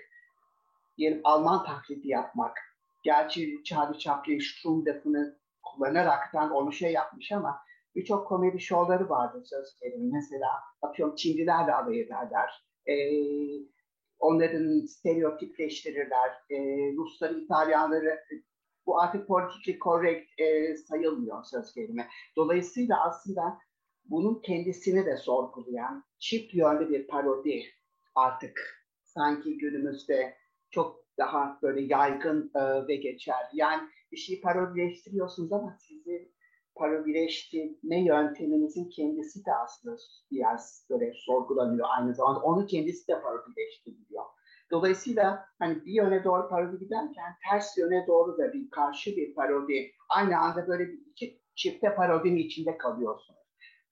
diyelim 0.98 1.20
Alman 1.24 1.64
taklidi 1.64 2.08
yapmak. 2.08 2.58
Gerçi 3.02 3.64
Charlie 3.64 3.98
Chaplin 3.98 4.38
Strumdaf'ını 4.38 5.38
kullanaraktan 5.62 6.50
onu 6.50 6.72
şey 6.72 6.92
yapmış 6.92 7.32
ama 7.32 7.60
birçok 7.94 8.26
komedi 8.26 8.60
şovları 8.60 9.08
vardı 9.08 9.42
söz 9.44 9.80
gelimi. 9.80 10.12
Mesela 10.12 10.48
atıyorum 10.82 11.16
Çinlilerle 11.16 11.74
alay 11.74 12.00
ederler. 12.00 12.64
Ee, 12.86 12.94
onların 14.18 14.86
stereotipleştirirler. 14.86 16.30
Ee, 16.50 16.56
Rusları, 16.96 17.38
İtalyanları 17.40 18.20
bu 18.90 19.00
artık 19.00 19.28
politically 19.28 19.78
correct 19.78 20.40
e, 20.40 20.76
sayılmıyor 20.76 21.44
söz 21.44 21.74
gelimi. 21.74 22.06
Dolayısıyla 22.36 23.04
aslında 23.04 23.58
bunun 24.04 24.42
kendisini 24.42 25.06
de 25.06 25.16
sorgulayan 25.16 26.04
çift 26.18 26.54
yönlü 26.54 26.90
bir 26.90 27.06
parodi 27.06 27.62
artık 28.14 28.84
sanki 29.04 29.58
günümüzde 29.58 30.36
çok 30.70 31.04
daha 31.18 31.58
böyle 31.62 31.80
yaygın 31.80 32.50
e, 32.54 32.88
ve 32.88 32.96
geçer. 32.96 33.46
Yani 33.52 33.88
bir 34.12 34.16
şeyi 34.16 34.40
parodileştiriyorsunuz 34.40 35.52
ama 35.52 35.76
sizi 35.80 36.32
parodileştirme 36.74 38.04
yönteminizin 38.04 38.90
kendisi 38.90 39.44
de 39.44 39.54
aslında 39.54 39.96
biraz 40.30 40.86
böyle 40.90 41.12
sorgulanıyor 41.14 41.86
aynı 41.90 42.14
zamanda. 42.14 42.40
Onu 42.40 42.66
kendisi 42.66 43.08
de 43.08 43.20
parodileştiriliyor. 43.22 44.24
Dolayısıyla 44.70 45.46
hani 45.58 45.84
bir 45.84 45.92
yöne 45.92 46.24
doğru 46.24 46.48
parodi 46.48 46.78
giderken 46.78 47.36
ters 47.50 47.78
yöne 47.78 48.06
doğru 48.06 48.38
da 48.38 48.52
bir 48.52 48.70
karşı 48.70 49.10
bir 49.16 49.34
parodi 49.34 49.92
aynı 50.08 50.38
anda 50.38 50.68
böyle 50.68 50.88
bir 50.88 50.98
iki 51.10 51.40
çifte 51.54 51.94
parodinin 51.94 52.36
içinde 52.36 52.78
kalıyorsunuz. 52.78 53.40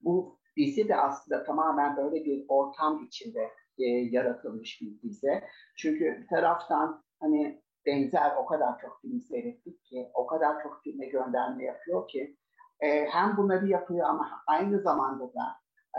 Bu 0.00 0.38
dizi 0.56 0.88
de 0.88 0.97
aslında 0.97 1.44
tamamen 1.44 1.97
böyle 1.97 2.25
bir 2.25 2.44
ortam 2.49 3.04
içinde 3.04 3.50
e, 3.78 3.85
yaratılmış 3.85 4.80
bir 4.80 5.02
dizi. 5.02 5.42
Çünkü 5.76 6.04
bir 6.23 6.28
taraftan 6.28 7.04
hani 7.20 7.62
benzer 7.87 8.37
o 8.37 8.47
kadar 8.47 8.78
çok 8.78 9.00
film 9.00 9.20
seyrettik 9.20 9.85
ki, 9.85 10.11
o 10.14 10.26
kadar 10.26 10.62
çok 10.62 10.82
filme 10.85 11.06
gönderme 11.06 11.64
yapıyor 11.64 12.08
ki 12.08 12.37
e, 12.80 13.06
hem 13.06 13.37
bunları 13.37 13.68
yapıyor 13.68 14.08
ama 14.08 14.30
aynı 14.47 14.80
zamanda 14.80 15.25
da 15.25 15.44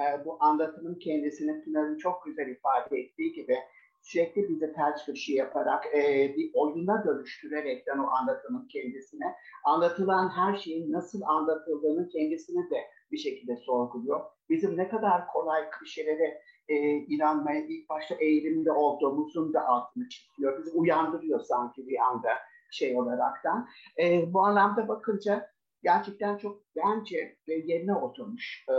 e, 0.01 0.25
bu 0.25 0.37
anlatımın 0.39 0.99
kendisini 0.99 1.63
Pınar'ın 1.63 1.97
çok 1.97 2.25
güzel 2.25 2.47
ifade 2.47 2.99
ettiği 2.99 3.33
gibi 3.33 3.55
sürekli 4.01 4.49
bize 4.49 4.73
ters 4.73 5.05
köşe 5.05 5.33
yaparak 5.33 5.85
e, 5.95 6.33
bir 6.37 6.51
oyuna 6.53 7.05
dönüştürerekten 7.05 7.97
o 7.97 8.07
anlatımın 8.07 8.67
kendisine 8.67 9.35
anlatılan 9.63 10.29
her 10.29 10.57
şeyin 10.57 10.91
nasıl 10.91 11.21
anlatıldığını 11.21 12.09
kendisini 12.09 12.69
de 12.69 12.77
bir 13.11 13.17
şekilde 13.17 13.57
sorguluyor. 13.57 14.21
Bizim 14.49 14.77
ne 14.77 14.89
kadar 14.89 15.27
kolay 15.27 15.69
klişelere 15.69 16.41
e, 16.67 16.75
inanmaya 16.91 17.65
ilk 17.65 17.89
başta 17.89 18.15
eğilimde 18.15 18.71
olduğumuzun 18.71 19.53
da 19.53 19.67
altını 19.67 20.09
çiziyor. 20.09 20.59
Bizi 20.59 20.71
uyandırıyor 20.71 21.39
sanki 21.39 21.87
bir 21.87 21.97
anda 21.99 22.29
şey 22.71 22.99
olaraktan. 22.99 23.67
E, 23.99 24.33
bu 24.33 24.41
anlamda 24.41 24.87
bakınca 24.87 25.49
gerçekten 25.83 26.37
çok 26.37 26.61
bence 26.75 27.37
yerine 27.47 27.93
oturmuş 27.93 28.65
e, 28.69 28.73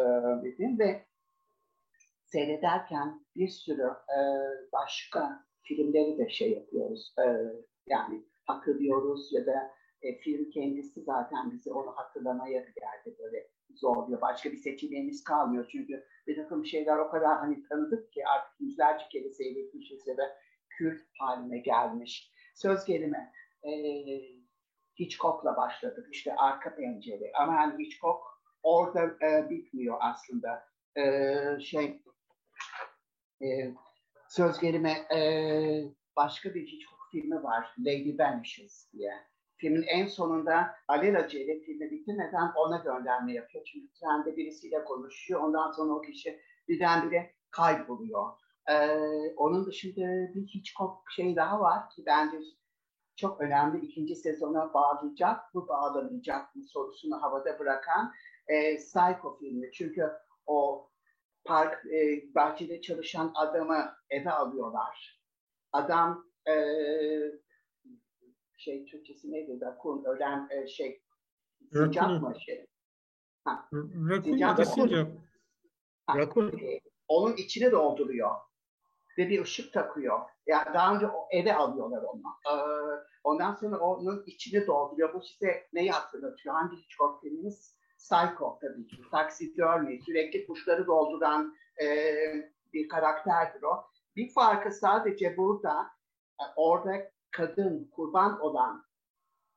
dedim 0.44 0.78
ve 0.78 1.04
seyrederken 2.32 3.26
bir 3.36 3.48
sürü 3.48 3.86
e, 3.86 4.18
başka 4.72 5.44
filmleri 5.62 6.18
de 6.18 6.28
şey 6.28 6.50
yapıyoruz. 6.50 7.14
E, 7.18 7.24
yani 7.86 8.24
hatırlıyoruz 8.46 9.32
ya 9.32 9.46
da 9.46 9.70
e, 10.02 10.18
film 10.18 10.50
kendisi 10.50 11.02
zaten 11.02 11.52
bizi 11.52 11.72
onu 11.72 11.96
hatırlamaya 11.96 12.66
bir 12.66 12.82
yerde 12.82 13.18
böyle 13.18 13.48
zorluyor. 13.74 14.20
Başka 14.20 14.52
bir 14.52 14.56
seçeneğimiz 14.56 15.24
kalmıyor. 15.24 15.68
Çünkü 15.72 16.04
bir 16.26 16.36
takım 16.36 16.64
şeyler 16.64 16.96
o 16.96 17.10
kadar 17.10 17.38
hani 17.38 17.62
tanıdık 17.62 18.12
ki 18.12 18.26
artık 18.26 18.60
yüzlerce 18.60 19.04
kere 19.12 19.30
seyretmişiz 19.30 20.06
ya 20.06 20.16
da 20.16 20.22
kült 20.68 21.00
haline 21.18 21.58
gelmiş. 21.58 22.32
Söz 22.54 22.84
gelime 22.84 23.32
e, 23.62 23.70
Hitchcock'la 25.00 25.56
başladık. 25.56 26.08
İşte 26.12 26.34
arka 26.34 26.74
pencere. 26.74 27.32
Ama 27.34 27.54
yani 27.54 27.84
Hitchcock 27.84 28.22
orada 28.62 29.26
e, 29.26 29.50
bitmiyor 29.50 29.96
aslında. 30.00 30.70
E, 30.96 31.34
şey 31.60 32.02
e, 33.42 33.74
söz 34.28 34.58
gelime 34.58 34.92
e, 35.16 35.20
başka 36.16 36.54
bir 36.54 36.66
Hitchcock 36.66 37.00
filmi 37.12 37.42
var. 37.42 37.74
Lady 37.78 38.18
Vanishes 38.18 38.92
diye. 38.92 39.12
Filmin 39.56 39.82
en 39.82 40.06
sonunda 40.06 40.74
alelacele 40.88 41.60
filmi 41.60 41.90
bitirmeden 41.90 42.52
ona 42.56 42.76
gönderme 42.78 43.32
yapıyor. 43.32 43.64
Çünkü 43.64 43.92
trende 43.92 44.36
birisiyle 44.36 44.84
konuşuyor. 44.84 45.40
Ondan 45.40 45.70
sonra 45.70 45.92
o 45.92 46.00
kişi 46.00 46.40
birdenbire 46.68 47.34
kayboluyor. 47.50 48.32
Ee, 48.70 49.34
onun 49.36 49.66
dışında 49.66 50.34
bir 50.34 50.46
Hitchcock 50.46 51.10
şey 51.10 51.36
daha 51.36 51.60
var 51.60 51.90
ki 51.90 52.02
bence 52.06 52.36
çok 53.16 53.40
önemli 53.40 53.86
ikinci 53.86 54.16
sezona 54.16 54.74
bağlayacak 54.74 55.54
mı 55.54 55.68
bağlamayacak 55.68 56.56
mı 56.56 56.64
sorusunu 56.64 57.22
havada 57.22 57.58
bırakan 57.58 58.12
e, 58.46 58.76
Psycho 58.76 59.38
filmi. 59.38 59.72
Çünkü 59.72 60.10
o 60.46 60.89
park 61.44 61.86
e, 61.86 62.34
bahçede 62.34 62.80
çalışan 62.80 63.32
adamı 63.34 63.94
eve 64.10 64.30
alıyorlar. 64.30 65.20
Adam 65.72 66.26
e, 66.48 66.54
şey 68.58 68.84
Türkçesi 68.84 69.32
neydi? 69.32 69.58
Rakun 69.60 70.04
ölen 70.04 70.48
e, 70.50 70.66
şey 70.68 71.02
sincap 71.72 72.22
mı 72.22 72.34
şey? 72.40 72.66
Ha. 73.44 73.68
Rakun 74.10 74.36
ya 74.36 74.56
da 74.56 74.64
sincap. 74.64 75.08
Rakun. 76.16 76.58
E, 76.58 76.80
onun 77.08 77.36
içini 77.36 77.72
dolduruyor 77.72 78.30
ve 79.18 79.28
bir 79.28 79.42
ışık 79.42 79.72
takıyor. 79.72 80.20
Yani 80.46 80.74
daha 80.74 80.94
önce 80.94 81.06
eve 81.30 81.54
alıyorlar 81.54 82.02
onu. 82.02 82.22
Ee, 82.46 82.54
ondan 83.24 83.54
sonra 83.54 83.78
onun 83.78 84.22
içini 84.26 84.66
dolduruyor. 84.66 85.14
Bu 85.14 85.20
size 85.22 85.68
neyi 85.72 85.90
hatırlatıyor? 85.90 86.54
Hangi 86.54 86.76
Hitchcock 86.76 87.22
filminiz? 87.22 87.76
Psycho 88.00 88.58
tabii 88.60 88.86
ki. 88.86 88.96
Taksidermi, 89.10 90.00
sürekli 90.02 90.46
kuşları 90.46 90.86
dolduran 90.86 91.54
e, 91.82 91.86
bir 92.72 92.88
karakterdir 92.88 93.62
o. 93.62 93.84
Bir 94.16 94.32
farkı 94.32 94.70
sadece 94.70 95.36
burada 95.36 95.86
e, 96.40 96.44
orada 96.56 97.10
kadın 97.30 97.90
kurban 97.94 98.40
olan 98.40 98.84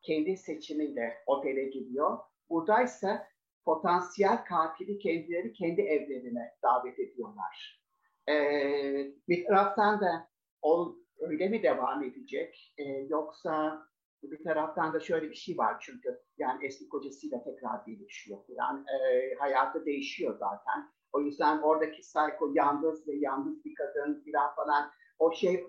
kendi 0.02 0.38
seçimiyle 0.38 1.24
otele 1.26 1.64
gidiyor. 1.64 2.18
Buradaysa 2.50 3.28
potansiyel 3.66 4.46
katili 4.46 5.00
kendileri 5.00 5.54
kendi 5.54 5.82
evlerine 5.82 6.54
davet 6.64 7.00
ediyorlar. 7.00 7.84
Ee, 8.30 9.14
bir 9.30 9.46
taraftan 9.46 10.02
da 10.02 10.30
o 10.62 10.96
öyle 11.20 11.50
mi 11.50 11.64
devam 11.64 12.04
edecek 12.04 12.74
ee, 12.78 12.84
yoksa 12.84 13.84
bir 14.32 14.44
taraftan 14.44 14.94
da 14.94 15.00
şöyle 15.00 15.30
bir 15.30 15.36
şey 15.36 15.58
var 15.58 15.78
çünkü 15.82 16.20
yani 16.38 16.66
eski 16.66 16.90
kocasıyla 16.90 17.44
tekrar 17.44 17.86
birleşiyor 17.86 18.40
yani 18.48 18.80
e, 18.80 19.36
hayatı 19.40 19.86
değişiyor 19.86 20.38
zaten. 20.38 20.92
O 21.14 21.22
yüzden 21.22 21.62
oradaki 21.62 22.02
psycho 22.02 22.52
yalnız 22.54 23.08
ve 23.08 23.16
yalnız 23.16 23.66
bir 23.66 23.76
kadın 23.76 24.24
falan 24.26 24.56
falan 24.56 24.92
o 25.20 25.34
şey 25.34 25.68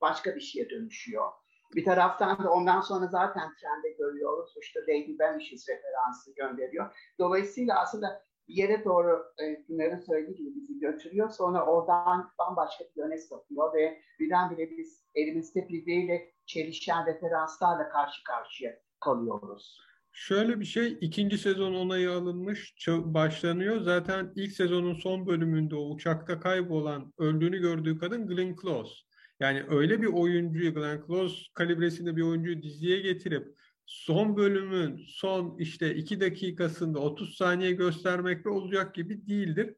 başka 0.00 0.34
bir 0.34 0.40
şeye 0.40 0.70
dönüşüyor. 0.70 1.28
Bir 1.74 1.84
taraftan 1.84 2.44
da 2.44 2.50
ondan 2.50 2.80
sonra 2.80 3.06
zaten 3.06 3.54
trende 3.60 3.96
görüyoruz. 3.98 4.54
İşte 4.62 4.80
Lady 4.80 5.16
Vanishes 5.20 5.68
referansı 5.68 6.34
gönderiyor. 6.34 6.96
Dolayısıyla 7.18 7.80
aslında 7.80 8.22
bir 8.48 8.54
yere 8.54 8.84
doğru 8.84 9.24
e, 9.38 9.64
Pınar'ın 9.64 9.98
söylediği 9.98 10.36
gibi 10.36 10.54
bizi 10.54 10.78
götürüyor. 10.78 11.30
Sonra 11.30 11.66
oradan 11.66 12.30
bambaşka 12.38 12.84
bir 12.84 13.02
yöne 13.02 13.18
sokuyor 13.18 13.74
ve 13.74 14.02
birdenbire 14.20 14.70
biz 14.70 15.04
elimizde 15.14 15.68
birbiriyle 15.68 16.31
çelişen 16.46 17.06
referanslarla 17.06 17.88
karşı 17.88 18.24
karşıya 18.24 18.72
kalıyoruz. 19.00 19.80
Şöyle 20.12 20.60
bir 20.60 20.64
şey, 20.64 20.98
ikinci 21.00 21.38
sezon 21.38 21.74
onayı 21.74 22.10
alınmış, 22.10 22.74
başlanıyor. 22.88 23.80
Zaten 23.80 24.32
ilk 24.36 24.52
sezonun 24.52 24.94
son 24.94 25.26
bölümünde 25.26 25.76
o 25.76 25.90
uçakta 25.90 26.40
kaybolan, 26.40 27.12
öldüğünü 27.18 27.58
gördüğü 27.58 27.98
kadın 27.98 28.26
Glenn 28.26 28.56
Close. 28.62 28.94
Yani 29.40 29.64
öyle 29.68 30.02
bir 30.02 30.06
oyuncuyu, 30.06 30.74
Glenn 30.74 31.04
Close 31.06 31.36
kalibresinde 31.54 32.16
bir 32.16 32.22
oyuncuyu 32.22 32.62
diziye 32.62 33.00
getirip 33.00 33.56
son 33.86 34.36
bölümün 34.36 35.04
son 35.08 35.58
işte 35.58 35.94
iki 35.94 36.20
dakikasında 36.20 36.98
30 36.98 37.36
saniye 37.36 37.72
göstermekte 37.72 38.48
olacak 38.48 38.94
gibi 38.94 39.26
değildir. 39.26 39.74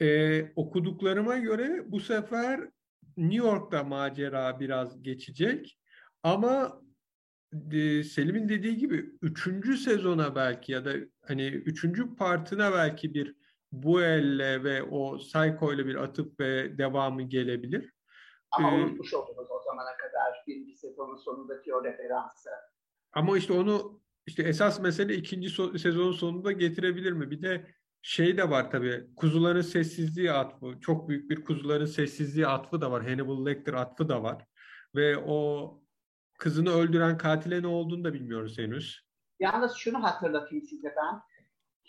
Ee, 0.00 0.52
okuduklarıma 0.56 1.38
göre 1.38 1.84
bu 1.86 2.00
sefer 2.00 2.68
New 3.18 3.46
York'ta 3.46 3.84
macera 3.84 4.60
biraz 4.60 5.02
geçecek. 5.02 5.78
Ama 6.22 6.82
e, 7.72 8.02
Selim'in 8.02 8.48
dediği 8.48 8.76
gibi 8.76 9.10
üçüncü 9.22 9.76
sezona 9.76 10.34
belki 10.34 10.72
ya 10.72 10.84
da 10.84 10.92
hani 11.26 11.46
üçüncü 11.46 12.16
partına 12.16 12.72
belki 12.72 13.14
bir 13.14 13.34
bu 13.72 14.02
elle 14.02 14.64
ve 14.64 14.82
o 14.82 15.18
Psycho 15.18 15.72
ile 15.72 15.86
bir 15.86 15.94
atıp 15.94 16.40
ve 16.40 16.78
devamı 16.78 17.22
gelebilir. 17.22 17.92
Ama 18.50 18.70
ee, 18.70 18.74
unutmuş 18.74 19.14
oldunuz 19.14 19.50
o 19.50 19.62
zamana 19.64 19.96
kadar 19.96 20.44
birinci 20.46 20.76
sezonun 20.76 21.16
sonundaki 21.16 21.74
o 21.74 21.84
referansı. 21.84 22.50
Ama 23.12 23.38
işte 23.38 23.52
onu 23.52 24.00
işte 24.26 24.42
esas 24.42 24.80
mesele 24.80 25.14
ikinci 25.14 25.48
so- 25.48 25.78
sezonun 25.78 26.12
sonunda 26.12 26.52
getirebilir 26.52 27.12
mi? 27.12 27.30
Bir 27.30 27.42
de 27.42 27.66
şey 28.02 28.36
de 28.36 28.50
var 28.50 28.70
tabii. 28.70 29.06
Kuzuların 29.16 29.60
sessizliği 29.60 30.32
atfı. 30.32 30.80
Çok 30.80 31.08
büyük 31.08 31.30
bir 31.30 31.44
kuzuların 31.44 31.86
sessizliği 31.86 32.46
atfı 32.46 32.80
da 32.80 32.90
var. 32.90 33.02
Hannibal 33.04 33.46
Lecter 33.46 33.74
atfı 33.74 34.08
da 34.08 34.22
var. 34.22 34.44
Ve 34.94 35.16
o 35.26 35.70
kızını 36.38 36.70
öldüren 36.70 37.18
katile 37.18 37.62
ne 37.62 37.66
olduğunu 37.66 38.04
da 38.04 38.14
bilmiyoruz 38.14 38.58
henüz. 38.58 39.08
Yalnız 39.40 39.74
şunu 39.76 40.02
hatırlatayım 40.02 40.64
size 40.64 40.94
ben. 40.96 41.20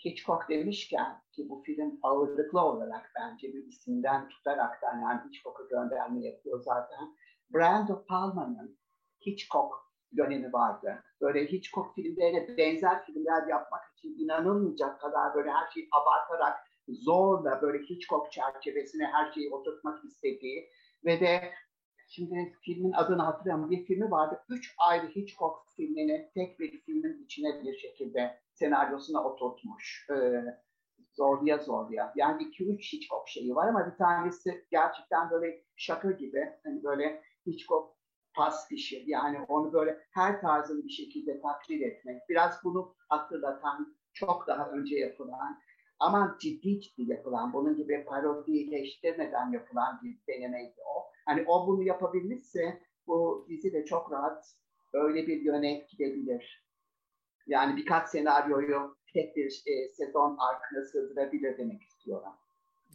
Hitchcock 0.04 0.48
demişken 0.48 1.22
ki 1.32 1.48
bu 1.48 1.62
film 1.66 1.98
ağırlıklı 2.02 2.60
olarak 2.60 3.12
bence 3.16 3.52
bir 3.54 3.66
isimden 3.66 4.28
tutaraktan 4.28 5.00
yani 5.00 5.20
Hitchcock'a 5.28 5.62
gönderme 5.70 6.24
yapıyor 6.24 6.62
zaten. 6.62 7.16
Brando 7.54 8.04
Palma'nın 8.04 8.78
Hitchcock 9.26 9.89
dönemi 10.16 10.52
vardı. 10.52 11.02
Böyle 11.20 11.46
Hitchcock 11.46 11.94
filmlerine 11.94 12.56
benzer 12.56 13.04
filmler 13.04 13.46
yapmak 13.46 13.82
için 13.96 14.18
inanılmayacak 14.18 15.00
kadar 15.00 15.34
böyle 15.34 15.50
her 15.50 15.70
şeyi 15.74 15.88
abartarak 15.92 16.58
zorla 16.88 17.62
böyle 17.62 17.78
Hitchcock 17.78 18.32
çerçevesine 18.32 19.06
her 19.06 19.32
şeyi 19.32 19.50
oturtmak 19.50 20.04
istediği 20.04 20.68
ve 21.04 21.20
de 21.20 21.52
şimdi 22.08 22.52
filmin 22.62 22.92
adını 22.92 23.22
hatırlamıyorum 23.22 23.70
bir 23.70 23.84
filmi 23.84 24.10
vardı. 24.10 24.40
Üç 24.48 24.74
ayrı 24.78 25.06
Hitchcock 25.06 25.56
filmini 25.76 26.30
tek 26.34 26.60
bir 26.60 26.80
filmin 26.80 27.24
içine 27.24 27.62
bir 27.62 27.78
şekilde 27.78 28.40
senaryosuna 28.52 29.24
oturtmuş. 29.24 30.06
Ee, 30.10 30.44
zorluya 31.12 31.58
zorluya. 31.58 32.12
Yani 32.16 32.42
iki 32.42 32.64
üç 32.64 32.92
Hitchcock 32.92 33.28
şeyi 33.28 33.54
var 33.54 33.68
ama 33.68 33.92
bir 33.92 33.96
tanesi 33.96 34.66
gerçekten 34.70 35.30
böyle 35.30 35.64
şaka 35.76 36.10
gibi. 36.10 36.52
Hani 36.64 36.84
böyle 36.84 37.22
Hitchcock 37.46 37.99
pastişi 38.34 39.04
yani 39.06 39.40
onu 39.48 39.72
böyle 39.72 40.00
her 40.10 40.40
tarzını 40.40 40.84
bir 40.84 40.90
şekilde 40.90 41.40
taklit 41.40 41.82
etmek. 41.82 42.28
Biraz 42.28 42.64
bunu 42.64 42.94
hatırlatan 43.08 43.96
çok 44.12 44.46
daha 44.46 44.70
önce 44.70 44.96
yapılan 44.96 45.60
ama 46.00 46.36
ciddi 46.40 46.80
ciddi 46.80 47.02
yapılan 47.02 47.52
bunun 47.52 47.76
gibi 47.76 48.04
parodileştirmeden 48.04 49.52
yapılan 49.52 50.00
bir 50.02 50.18
denemeydi 50.28 50.80
o. 50.86 51.10
Hani 51.26 51.44
o 51.48 51.66
bunu 51.66 51.82
yapabilmişse 51.82 52.82
bu 53.06 53.46
dizi 53.48 53.72
de 53.72 53.84
çok 53.84 54.12
rahat 54.12 54.44
öyle 54.92 55.26
bir 55.26 55.40
yöne 55.40 55.86
gidebilir. 55.90 56.66
Yani 57.46 57.76
birkaç 57.76 58.08
senaryoyu 58.08 58.96
tek 59.12 59.36
bir 59.36 59.62
e, 59.66 59.88
sezon 59.88 60.36
arkasına 60.36 60.84
sığdırabilir 60.84 61.58
demek 61.58 61.82
istiyorum. 61.82 62.32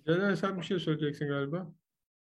Caner 0.08 0.36
sen 0.36 0.58
bir 0.58 0.66
şey 0.66 0.80
söyleyeceksin 0.80 1.28
galiba. 1.28 1.68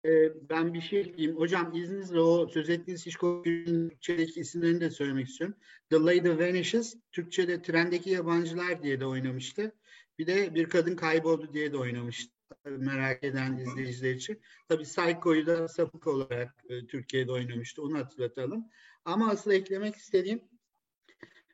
Ee, 0.05 0.33
ben 0.51 0.75
bir 0.75 0.81
şey 0.81 1.17
diyeyim. 1.17 1.37
Hocam 1.37 1.75
izninizle 1.75 2.21
o 2.21 2.49
söz 2.49 2.71
ettiğiniz 2.71 3.07
Hitchcock'un 3.07 3.89
Türkçedeki 3.89 4.41
isimlerini 4.41 4.81
de 4.81 4.91
söylemek 4.91 5.29
istiyorum. 5.29 5.57
The 5.91 5.97
Lady 5.97 6.39
Vanishes, 6.39 6.97
Türkçe'de 7.13 7.63
Trendeki 7.63 8.11
Yabancılar 8.11 8.83
diye 8.83 9.01
de 9.01 9.07
oynamıştı. 9.07 9.73
Bir 10.19 10.27
de 10.27 10.55
Bir 10.55 10.69
Kadın 10.69 10.97
Kayboldu 10.97 11.53
diye 11.55 11.73
de 11.73 11.77
oynamıştı. 11.77 12.33
Merak 12.65 13.25
eden 13.25 13.57
izleyiciler 13.57 14.15
için. 14.15 14.41
Tabii 14.69 14.83
Psycho'yu 14.83 15.47
da 15.47 15.69
sapık 15.69 16.07
olarak 16.07 16.65
e, 16.69 16.87
Türkiye'de 16.87 17.33
oynamıştı. 17.33 17.83
Onu 17.83 17.99
hatırlatalım. 17.99 18.65
Ama 19.05 19.31
asıl 19.31 19.51
eklemek 19.51 19.97
istediğim 19.97 20.43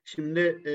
Şimdi 0.04 0.62
e, 0.66 0.72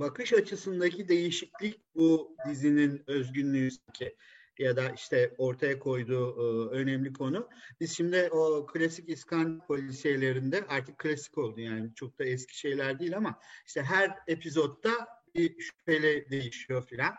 bakış 0.00 0.32
açısındaki 0.32 1.08
değişiklik 1.08 1.80
bu 1.94 2.36
dizinin 2.48 3.02
özgünlüğü 3.06 3.68
ki 3.94 4.16
ya 4.60 4.76
da 4.76 4.90
işte 4.90 5.34
ortaya 5.38 5.78
koyduğu 5.78 6.34
e, 6.36 6.68
önemli 6.76 7.12
konu. 7.12 7.48
Biz 7.80 7.96
şimdi 7.96 8.28
o 8.32 8.66
klasik 8.66 9.08
İskan 9.08 9.66
polisiyelerinde 9.66 10.66
artık 10.68 10.98
klasik 10.98 11.38
oldu 11.38 11.60
yani 11.60 11.94
çok 11.94 12.18
da 12.18 12.24
eski 12.24 12.58
şeyler 12.58 12.98
değil 12.98 13.16
ama 13.16 13.40
işte 13.66 13.82
her 13.82 14.18
epizodda 14.26 15.08
bir 15.34 15.60
şüpheli 15.60 16.26
değişiyor 16.30 16.86
filan. 16.86 17.14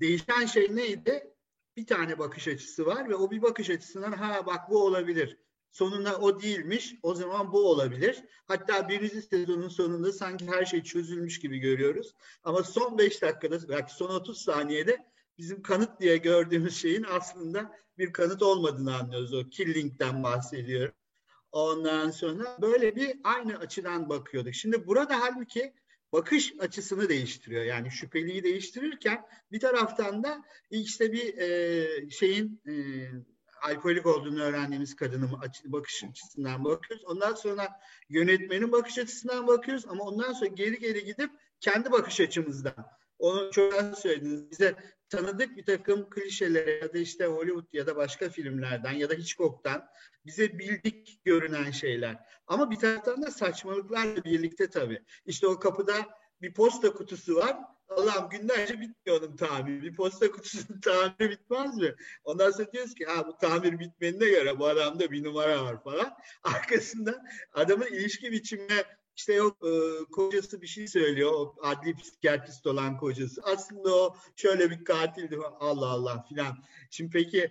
Değişen 0.00 0.46
şey 0.46 0.76
neydi? 0.76 1.34
Bir 1.76 1.86
tane 1.86 2.18
bakış 2.18 2.48
açısı 2.48 2.86
var 2.86 3.08
ve 3.08 3.14
o 3.14 3.30
bir 3.30 3.42
bakış 3.42 3.70
açısından 3.70 4.12
ha 4.12 4.46
bak 4.46 4.70
bu 4.70 4.84
olabilir. 4.84 5.38
Sonunda 5.70 6.18
o 6.18 6.40
değilmiş. 6.42 6.94
O 7.02 7.14
zaman 7.14 7.52
bu 7.52 7.70
olabilir. 7.70 8.24
Hatta 8.46 8.88
birinci 8.88 9.22
sezonun 9.22 9.68
sonunda 9.68 10.12
sanki 10.12 10.46
her 10.46 10.64
şey 10.64 10.82
çözülmüş 10.82 11.38
gibi 11.40 11.58
görüyoruz. 11.58 12.14
Ama 12.42 12.62
son 12.62 12.98
5 12.98 13.22
dakikada 13.22 13.68
belki 13.68 13.94
son 13.94 14.08
30 14.08 14.40
saniyede 14.40 15.08
bizim 15.38 15.62
kanıt 15.62 16.00
diye 16.00 16.16
gördüğümüz 16.16 16.76
şeyin 16.76 17.06
aslında 17.10 17.72
bir 17.98 18.12
kanıt 18.12 18.42
olmadığını 18.42 18.96
anlıyoruz. 18.96 19.34
O 19.34 19.48
killing'den 19.48 20.22
bahsediyorum. 20.22 20.94
Ondan 21.52 22.10
sonra 22.10 22.58
böyle 22.60 22.96
bir 22.96 23.16
aynı 23.24 23.58
açıdan 23.58 24.08
bakıyorduk. 24.08 24.54
Şimdi 24.54 24.86
burada 24.86 25.20
halbuki 25.20 25.74
bakış 26.12 26.54
açısını 26.58 27.08
değiştiriyor. 27.08 27.64
Yani 27.64 27.90
şüpheliyi 27.90 28.42
değiştirirken 28.42 29.26
bir 29.52 29.60
taraftan 29.60 30.24
da 30.24 30.44
işte 30.70 31.12
bir 31.12 31.38
e, 31.38 32.10
şeyin 32.10 32.60
e, 32.66 32.72
alkolik 33.62 34.06
olduğunu 34.06 34.42
öğrendiğimiz 34.42 34.96
kadının 34.96 35.30
bakış 35.64 36.04
açısından 36.04 36.64
bakıyoruz. 36.64 37.04
Ondan 37.06 37.34
sonra 37.34 37.68
yönetmenin 38.08 38.72
bakış 38.72 38.98
açısından 38.98 39.46
bakıyoruz 39.46 39.86
ama 39.88 40.04
ondan 40.04 40.32
sonra 40.32 40.50
geri 40.50 40.78
geri 40.78 41.04
gidip 41.04 41.30
kendi 41.60 41.92
bakış 41.92 42.20
açımızdan. 42.20 42.86
Onu 43.18 43.50
çok 43.52 43.98
söylediniz. 43.98 44.50
Bize 44.50 44.74
tanıdık 45.08 45.56
bir 45.56 45.64
takım 45.64 46.10
klişelere 46.10 46.70
ya 46.70 46.92
da 46.94 46.98
işte 46.98 47.26
Hollywood 47.26 47.66
ya 47.72 47.86
da 47.86 47.96
başka 47.96 48.28
filmlerden 48.28 48.92
ya 48.92 49.10
da 49.10 49.14
Hitchcock'tan 49.14 49.88
bize 50.26 50.58
bildik 50.58 51.20
görünen 51.24 51.70
şeyler. 51.70 52.16
Ama 52.46 52.70
bir 52.70 52.76
taraftan 52.76 53.22
da 53.22 53.30
saçmalıklarla 53.30 54.24
birlikte 54.24 54.70
tabii. 54.70 55.02
İşte 55.26 55.46
o 55.46 55.58
kapıda 55.58 55.94
bir 56.42 56.54
posta 56.54 56.92
kutusu 56.92 57.34
var. 57.34 57.56
Allah'ım 57.88 58.28
günlerce 58.28 58.80
bitmiyor 58.80 59.22
onun 59.22 59.36
tamiri. 59.36 59.82
Bir 59.82 59.96
posta 59.96 60.30
kutusunun 60.30 60.80
tamiri 60.84 61.30
bitmez 61.30 61.76
mi? 61.76 61.94
Ondan 62.24 62.50
sonra 62.50 62.72
diyoruz 62.72 62.94
ki 62.94 63.04
ha 63.04 63.26
bu 63.26 63.36
tamir 63.36 63.78
bitmenine 63.78 64.28
göre 64.28 64.58
bu 64.58 64.66
adamda 64.66 65.10
bir 65.10 65.24
numara 65.24 65.64
var 65.64 65.82
falan. 65.84 66.16
Arkasında 66.42 67.24
adamın 67.52 67.86
ilişki 67.86 68.32
biçimine 68.32 68.84
işte 69.18 69.34
yok 69.34 69.56
e, 69.66 70.04
kocası 70.12 70.62
bir 70.62 70.66
şey 70.66 70.88
söylüyor. 70.88 71.32
O 71.32 71.54
adli 71.62 71.96
psikiyatrist 71.96 72.66
olan 72.66 72.96
kocası. 72.96 73.40
Aslında 73.44 73.94
o 73.94 74.16
şöyle 74.36 74.70
bir 74.70 74.84
katildi. 74.84 75.38
Allah 75.60 75.86
Allah 75.86 76.24
filan. 76.28 76.58
Şimdi 76.90 77.10
peki 77.10 77.50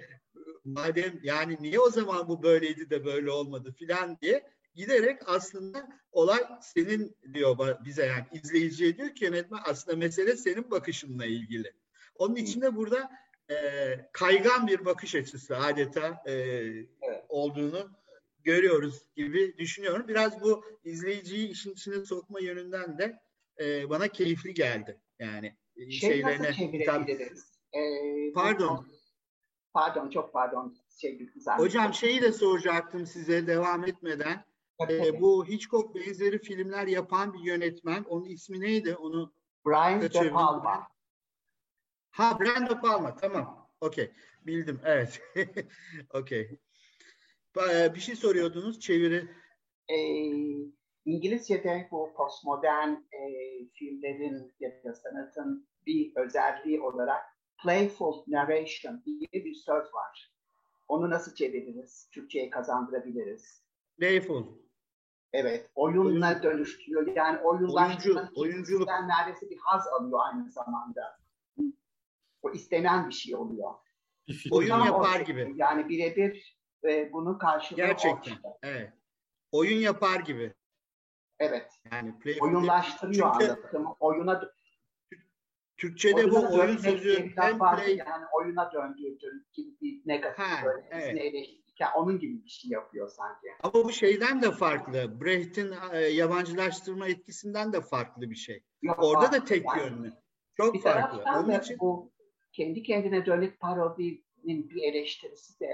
madem 0.65 1.19
yani 1.23 1.57
niye 1.59 1.79
o 1.79 1.89
zaman 1.89 2.27
bu 2.27 2.43
böyleydi 2.43 2.89
de 2.89 3.05
böyle 3.05 3.31
olmadı 3.31 3.75
filan 3.79 4.17
diye 4.21 4.47
giderek 4.75 5.21
aslında 5.25 5.87
olay 6.11 6.39
senin 6.61 7.17
diyor 7.33 7.57
bize 7.85 8.05
yani 8.05 8.25
izleyiciye 8.31 8.97
diyor 8.97 9.15
ki 9.15 9.25
yönetmen 9.25 9.59
aslında 9.65 9.97
mesele 9.97 10.37
senin 10.37 10.71
bakışınla 10.71 11.25
ilgili. 11.25 11.73
Onun 12.15 12.35
için 12.35 12.61
de 12.61 12.75
burada 12.75 13.11
e, 13.51 13.55
kaygan 14.11 14.67
bir 14.67 14.85
bakış 14.85 15.15
açısı 15.15 15.57
adeta 15.57 16.23
e, 16.27 16.63
olduğunu 17.29 17.89
görüyoruz 18.47 19.03
gibi 19.15 19.57
düşünüyorum. 19.57 20.07
Biraz 20.07 20.41
bu 20.41 20.65
izleyiciyi 20.83 21.49
işin 21.49 21.71
içine 21.71 22.05
sokma 22.05 22.39
yönünden 22.39 22.97
de 22.97 23.19
e, 23.59 23.89
bana 23.89 24.07
keyifli 24.07 24.53
geldi. 24.53 25.01
Yani 25.19 25.57
şey 25.77 25.99
şeylerine 25.99 26.53
çevirebiliriz? 26.53 27.51
Ee, 27.73 28.33
pardon. 28.33 28.87
Pardon 29.73 30.09
çok 30.09 30.33
pardon. 30.33 30.77
Şey, 31.01 31.17
güzel. 31.17 31.57
Hocam 31.57 31.93
şeyi 31.93 32.21
de 32.21 32.31
soracaktım 32.31 33.05
size 33.05 33.47
devam 33.47 33.83
etmeden. 33.83 34.45
Ee, 34.89 35.21
bu 35.21 35.47
Hitchcock 35.47 35.95
benzeri 35.95 36.39
filmler 36.39 36.87
yapan 36.87 37.33
bir 37.33 37.39
yönetmen. 37.39 38.03
Onun 38.03 38.25
ismi 38.25 38.59
neydi? 38.59 38.95
Onu 38.95 39.33
Brian 39.65 40.01
De 40.01 40.29
Palma. 40.29 40.87
Ha 42.09 42.39
Brian 42.39 42.69
De 42.69 42.79
Palma. 42.79 43.15
Tamam. 43.15 43.69
Okey. 43.81 44.11
Bildim. 44.45 44.79
Evet. 44.83 45.21
Okey. 46.13 46.59
Bir 47.95 47.99
şey 47.99 48.15
soruyordunuz. 48.15 48.79
Çeviri. 48.79 49.27
Ee, 49.89 49.95
İngilizce'de 51.05 51.87
bu 51.91 52.13
postmodern 52.17 52.89
e, 52.91 53.21
filmlerin 53.73 54.53
ya 54.59 54.69
da 54.83 54.93
sanatın 54.93 55.67
bir 55.85 56.11
özelliği 56.15 56.81
olarak 56.81 57.23
playful 57.63 58.23
narration 58.27 59.03
diye 59.05 59.45
bir 59.45 59.53
söz 59.53 59.93
var. 59.93 60.33
Onu 60.87 61.09
nasıl 61.09 61.35
çeviririz? 61.35 62.09
Türkçe'ye 62.13 62.49
kazandırabiliriz. 62.49 63.63
Playful. 63.97 64.45
Evet, 65.33 65.69
oyunla 65.75 66.29
Oyun. 66.29 66.43
dönüştürüyor. 66.43 67.15
Yani 67.15 67.39
oyunlaştırmanın 67.39 68.29
Oyuncu, 68.35 68.75
oyunculuk. 68.75 68.87
neredeyse 68.87 69.49
bir 69.49 69.57
haz 69.57 69.87
alıyor 69.87 70.19
aynı 70.23 70.51
zamanda. 70.51 71.19
O 72.41 72.51
istenen 72.51 73.09
bir 73.09 73.13
şey 73.13 73.35
oluyor. 73.35 73.73
Bir 74.27 74.49
Oyun 74.51 74.85
yapar 74.85 75.19
gibi. 75.19 75.53
Yani 75.55 75.89
birebir 75.89 76.56
e, 76.83 77.13
bunu 77.13 77.37
karşılığı 77.37 77.77
Gerçekten, 77.77 78.31
ortada. 78.31 78.57
evet. 78.63 78.93
Oyun 79.51 79.79
yapar 79.79 80.19
gibi. 80.19 80.53
Evet. 81.39 81.71
Yani 81.91 82.19
play 82.19 82.37
Oyunlaştırıyor 82.41 83.33
Çünkü, 83.33 83.51
anlatımı. 83.51 83.95
Oyuna 83.99 84.51
Türkçe'de 85.77 86.15
oyuna 86.15 86.31
bu 86.31 86.59
oyun 86.59 86.77
sözü 86.77 87.31
hem 87.35 87.59
play... 87.59 87.95
Yani 87.95 88.25
oyuna 88.33 88.71
döndürdüğün 88.71 89.47
gibi 89.53 89.77
bir 89.81 90.01
negatif 90.05 90.45
ha, 90.45 90.65
böyle 90.65 90.87
evet 90.91 91.49
yani 91.79 91.91
onun 91.95 92.19
gibi 92.19 92.43
bir 92.43 92.49
şey 92.49 92.71
yapıyor 92.71 93.09
sanki. 93.09 93.47
Ama 93.63 93.73
bu 93.73 93.91
şeyden 93.91 94.41
de 94.41 94.51
farklı. 94.51 95.21
Brecht'in 95.21 95.73
e, 95.93 95.97
yabancılaştırma 95.97 97.07
etkisinden 97.07 97.73
de 97.73 97.81
farklı 97.81 98.29
bir 98.29 98.35
şey. 98.35 98.63
Yok, 98.81 99.03
Orada 99.03 99.21
farklı. 99.21 99.41
da 99.41 99.45
tek 99.45 99.65
yani, 99.65 99.81
yönlü. 99.81 100.13
Çok 100.57 100.73
bir 100.73 100.79
farklı. 100.79 101.23
Onun 101.35 101.59
için 101.59 101.79
bu 101.79 102.11
kendi 102.51 102.83
kendine 102.83 103.25
dönük 103.25 103.59
parodinin 103.59 104.69
bir 104.69 104.83
eleştirisi 104.83 105.59
de 105.59 105.69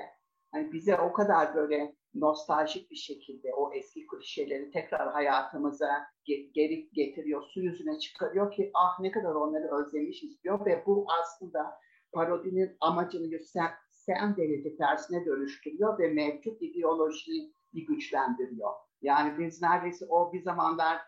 hani 0.53 0.71
bize 0.71 0.97
o 0.97 1.13
kadar 1.13 1.55
böyle 1.55 1.95
nostaljik 2.13 2.91
bir 2.91 2.95
şekilde 2.95 3.53
o 3.53 3.73
eski 3.73 4.07
klişeleri 4.07 4.71
tekrar 4.71 5.11
hayatımıza 5.11 6.07
geri 6.53 6.89
getiriyor, 6.93 7.43
su 7.43 7.59
yüzüne 7.59 7.99
çıkarıyor 7.99 8.51
ki 8.51 8.71
ah 8.73 8.99
ne 8.99 9.11
kadar 9.11 9.35
onları 9.35 9.75
özlemişiz 9.75 10.43
diyor 10.43 10.65
ve 10.65 10.83
bu 10.85 11.05
aslında 11.21 11.79
parodinin 12.13 12.77
amacını 12.81 13.29
sen 13.89 14.37
derece 14.37 14.75
tersine 14.77 15.25
dönüştürüyor 15.25 15.99
ve 15.99 16.07
mevcut 16.07 16.61
ideolojiyi 16.61 17.53
güçlendiriyor. 17.73 18.71
Yani 19.01 19.39
biz 19.39 19.61
neredeyse 19.61 20.05
o 20.09 20.33
bir 20.33 20.41
zamanlar 20.41 21.01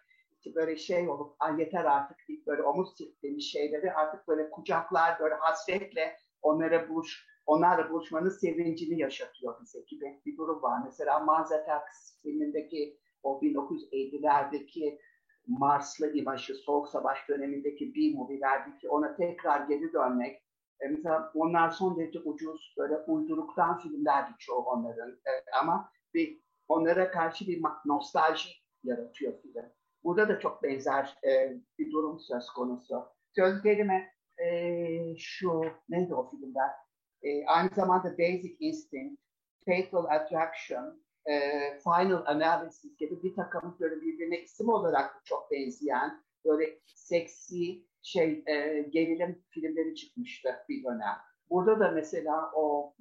böyle 0.55 0.77
şey 0.77 1.09
olup 1.09 1.35
yeter 1.57 1.85
artık 1.85 2.17
deyip 2.27 2.47
böyle 2.47 2.63
omuz 2.63 2.97
sildiğimiz 2.97 3.43
şeyleri 3.43 3.93
artık 3.93 4.27
böyle 4.27 4.49
kucaklar 4.49 5.19
böyle 5.19 5.35
hasretle 5.35 6.17
onlara 6.41 6.89
buluş, 6.89 7.27
onlarla 7.45 7.89
buluşmanın 7.89 8.29
sevincini 8.29 8.99
yaşatıyor 8.99 9.61
bize 9.61 9.79
gibi 9.79 10.21
bir 10.25 10.37
durum 10.37 10.61
var. 10.61 10.81
Mesela 10.85 11.25
Attacks 11.27 12.21
filmindeki 12.21 12.99
o 13.23 13.39
1950'lerdeki 13.41 14.99
Marslı 15.47 16.13
imajı, 16.13 16.55
Soğuk 16.55 16.89
Savaş 16.89 17.29
dönemindeki 17.29 17.95
B-movie'lerdeki 17.95 18.89
ona 18.89 19.15
tekrar 19.15 19.67
geri 19.67 19.93
dönmek 19.93 20.45
e, 20.79 20.87
mesela 20.87 21.31
onlar 21.35 21.69
son 21.69 21.97
derece 21.97 22.19
ucuz, 22.19 22.73
böyle 22.77 22.97
uyduruktan 22.97 23.79
filmlerdi 23.79 24.31
çoğu 24.39 24.63
onların. 24.63 25.11
E, 25.11 25.31
ama 25.61 25.91
bir 26.13 26.41
onlara 26.67 27.11
karşı 27.11 27.47
bir 27.47 27.61
nostalji 27.85 28.49
yaratıyor 28.83 29.41
film. 29.41 29.65
Burada 30.03 30.29
da 30.29 30.39
çok 30.39 30.63
benzer 30.63 31.17
e, 31.27 31.53
bir 31.79 31.91
durum 31.91 32.19
söz 32.19 32.49
konusu. 32.49 33.05
Sözlerime 33.35 34.13
e, 34.37 35.17
şu, 35.17 35.63
neydi 35.89 36.15
o 36.15 36.29
filmler? 36.29 36.84
E, 37.25 37.45
aynı 37.45 37.69
zamanda 37.75 38.17
Basic 38.17 38.55
Instinct, 38.59 39.21
Fatal 39.65 40.05
Attraction, 40.05 41.03
e, 41.25 41.39
Final 41.83 42.25
Analysis 42.25 42.97
gibi 42.97 43.23
bir 43.23 43.35
takım 43.35 43.77
böyle 43.79 44.01
birbirine 44.01 44.41
isim 44.41 44.69
olarak 44.69 45.21
çok 45.25 45.51
benzeyen, 45.51 46.23
böyle 46.45 46.79
seksi, 46.85 47.85
şey 48.01 48.43
e, 48.47 48.81
gerilim 48.89 49.43
filmleri 49.49 49.95
çıkmıştı 49.95 50.49
bir 50.69 50.83
dönem. 50.83 51.15
Burada 51.49 51.79
da 51.79 51.91
mesela 51.91 52.51
o 52.55 52.93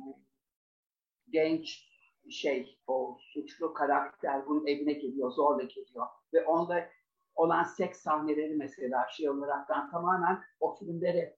genç 1.31 1.89
şey, 2.31 2.79
o 2.87 3.19
suçlu 3.21 3.75
karakter 3.75 4.47
bunun 4.47 4.67
evine 4.67 4.93
geliyor, 4.93 5.31
zorla 5.33 5.63
geliyor. 5.63 6.07
Ve 6.33 6.45
onda 6.45 6.89
olan 7.35 7.63
seks 7.63 8.01
sahneleri 8.01 8.55
mesela 8.55 9.07
şey 9.11 9.31
olaraktan 9.31 9.91
tamamen 9.91 10.43
o 10.61 10.75
filmlere 10.75 11.37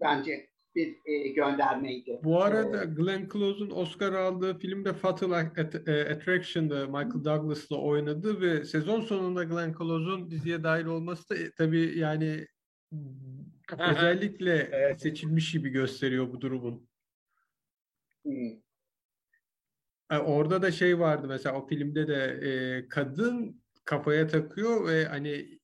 bence 0.00 0.47
bir 0.74 0.98
e, 1.04 1.28
göndermeydi. 1.28 2.20
Bu 2.24 2.42
arada 2.42 2.84
Glenn 2.84 3.28
Close'un 3.32 3.70
Oscar 3.70 4.12
aldığı 4.12 4.58
filmde 4.58 4.92
Fatal 4.92 5.32
Attraction'da 6.10 6.86
Michael 6.86 7.24
Douglas'la 7.24 7.76
oynadı 7.76 8.40
ve 8.40 8.64
sezon 8.64 9.00
sonunda 9.00 9.44
Glenn 9.44 9.74
Close'un 9.78 10.30
diziye 10.30 10.62
dahil 10.62 10.84
olması 10.84 11.30
da 11.30 11.36
e, 11.36 11.50
tabii 11.50 11.98
yani 11.98 12.46
özellikle 13.78 14.54
evet. 14.72 15.00
seçilmiş 15.00 15.52
gibi 15.52 15.68
gösteriyor 15.68 16.32
bu 16.32 16.40
durumun. 16.40 16.88
Hmm. 18.24 18.60
Orada 20.10 20.62
da 20.62 20.70
şey 20.70 20.98
vardı 20.98 21.26
mesela 21.28 21.56
o 21.56 21.66
filmde 21.66 22.08
de 22.08 22.40
e, 22.42 22.88
kadın 22.88 23.62
kafaya 23.88 24.26
takıyor 24.26 24.86
ve 24.86 25.04
hani 25.04 25.58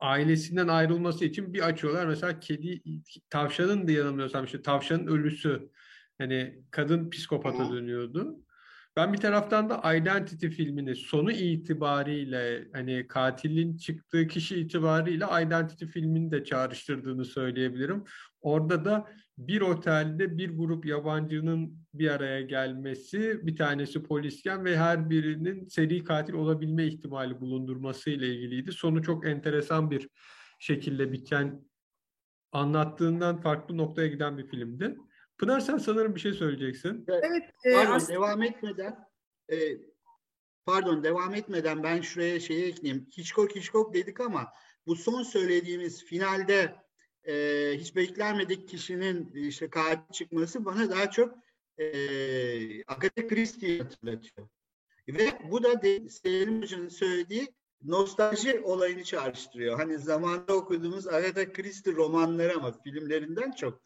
ailesinden 0.00 0.68
ayrılması 0.68 1.24
için 1.24 1.54
bir 1.54 1.68
açıyorlar. 1.68 2.06
Mesela 2.06 2.40
kedi, 2.40 2.82
tavşanın 3.30 3.88
da 3.88 3.92
yanılmıyorsam 3.92 4.44
işte 4.44 4.62
tavşanın 4.62 5.06
ölüsü. 5.06 5.70
Hani 6.18 6.62
kadın 6.70 7.10
psikopata 7.10 7.72
dönüyordu. 7.72 8.36
Ben 8.96 9.12
bir 9.12 9.18
taraftan 9.18 9.70
da 9.70 9.94
Identity 9.94 10.48
filmini 10.48 10.96
sonu 10.96 11.32
itibariyle 11.32 12.68
hani 12.72 13.06
katilin 13.08 13.76
çıktığı 13.76 14.26
kişi 14.26 14.56
itibariyle 14.56 15.24
Identity 15.42 15.84
filmini 15.84 16.30
de 16.30 16.44
çağrıştırdığını 16.44 17.24
söyleyebilirim. 17.24 18.04
Orada 18.40 18.84
da 18.84 19.08
bir 19.38 19.60
otelde 19.60 20.38
bir 20.38 20.58
grup 20.58 20.86
yabancının 20.86 21.78
bir 21.94 22.10
araya 22.10 22.40
gelmesi, 22.40 23.46
bir 23.46 23.56
tanesi 23.56 24.02
polisken 24.02 24.64
ve 24.64 24.76
her 24.76 25.10
birinin 25.10 25.68
seri 25.68 26.04
katil 26.04 26.34
olabilme 26.34 26.86
ihtimali 26.86 27.40
bulundurması 27.40 28.10
ile 28.10 28.34
ilgiliydi. 28.34 28.72
Sonu 28.72 29.02
çok 29.02 29.26
enteresan 29.26 29.90
bir 29.90 30.08
şekilde 30.58 31.12
biten, 31.12 31.64
anlattığından 32.52 33.40
farklı 33.40 33.76
noktaya 33.76 34.08
giden 34.08 34.38
bir 34.38 34.46
filmdi. 34.46 34.96
Pınar 35.38 35.60
sen 35.60 35.78
sanırım 35.78 36.14
bir 36.14 36.20
şey 36.20 36.32
söyleyeceksin. 36.32 37.04
Evet. 37.08 37.42
E, 37.64 37.72
pardon 37.72 37.92
aslında... 37.92 38.12
devam 38.12 38.42
etmeden 38.42 38.96
e, 39.52 39.56
pardon 40.66 41.04
devam 41.04 41.34
etmeden 41.34 41.82
ben 41.82 42.00
şuraya 42.00 42.40
şey 42.40 42.68
ekleyeyim. 42.68 43.06
Hitchcock 43.18 43.56
Hitchcock 43.56 43.94
dedik 43.94 44.20
ama 44.20 44.52
bu 44.86 44.96
son 44.96 45.22
söylediğimiz 45.22 46.04
finalde 46.04 46.85
e, 47.28 47.72
hiç 47.78 47.96
beklenmedik 47.96 48.68
kişinin 48.68 49.32
işte 49.34 49.70
katil 49.70 50.12
çıkması 50.12 50.64
bana 50.64 50.90
daha 50.90 51.10
çok 51.10 51.38
e, 51.78 51.86
Agatha 52.84 53.26
Christie'yi 53.28 53.82
hatırlatıyor. 53.82 54.48
Ve 55.08 55.38
bu 55.50 55.62
da 55.62 55.80
Selim 56.08 56.62
Hoca'nın 56.62 56.88
söylediği 56.88 57.54
nostalji 57.82 58.60
olayını 58.60 59.04
çağrıştırıyor. 59.04 59.78
Hani 59.78 59.98
zamanda 59.98 60.54
okuduğumuz 60.56 61.08
Agatha 61.08 61.52
Christie 61.52 61.92
romanları 61.92 62.56
ama 62.56 62.72
filmlerinden 62.82 63.50
çok 63.52 63.82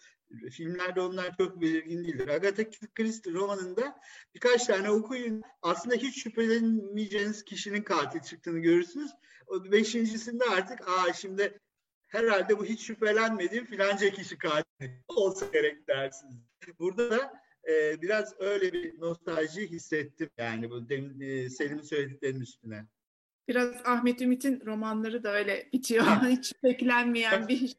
Filmlerde 0.50 1.00
onlar 1.00 1.36
çok 1.36 1.60
belirgin 1.60 2.04
değildir. 2.04 2.28
Agatha 2.28 2.62
Christie 2.94 3.32
romanında 3.32 4.00
birkaç 4.34 4.66
tane 4.66 4.90
okuyun. 4.90 5.42
Aslında 5.62 5.94
hiç 5.94 6.22
şüphelenmeyeceğiniz 6.22 7.44
kişinin 7.44 7.82
katil 7.82 8.20
çıktığını 8.20 8.58
görürsünüz. 8.58 9.10
O 9.46 9.72
beşincisinde 9.72 10.44
artık 10.44 10.88
aa 10.88 11.12
şimdi 11.12 11.60
herhalde 12.10 12.58
bu 12.58 12.64
hiç 12.64 12.80
şüphelenmediğim 12.80 13.64
filanca 13.64 14.10
kişi 14.10 14.38
katil 14.38 14.88
olsa 15.08 15.46
gerek 15.52 15.88
dersiniz. 15.88 16.36
Burada 16.78 17.10
da 17.10 17.32
e, 17.68 18.02
biraz 18.02 18.34
öyle 18.40 18.72
bir 18.72 19.00
nostalji 19.00 19.70
hissettim 19.70 20.30
yani 20.38 20.70
bu 20.70 20.88
demin, 20.88 21.20
e, 21.20 21.50
Selim'in 21.50 21.82
söylediklerinin 21.82 22.40
üstüne. 22.40 22.86
Biraz 23.48 23.76
Ahmet 23.84 24.22
Ümit'in 24.22 24.66
romanları 24.66 25.24
da 25.24 25.32
öyle 25.32 25.68
bitiyor. 25.72 26.04
hiç 26.28 26.52
beklenmeyen 26.64 27.48
bir 27.48 27.76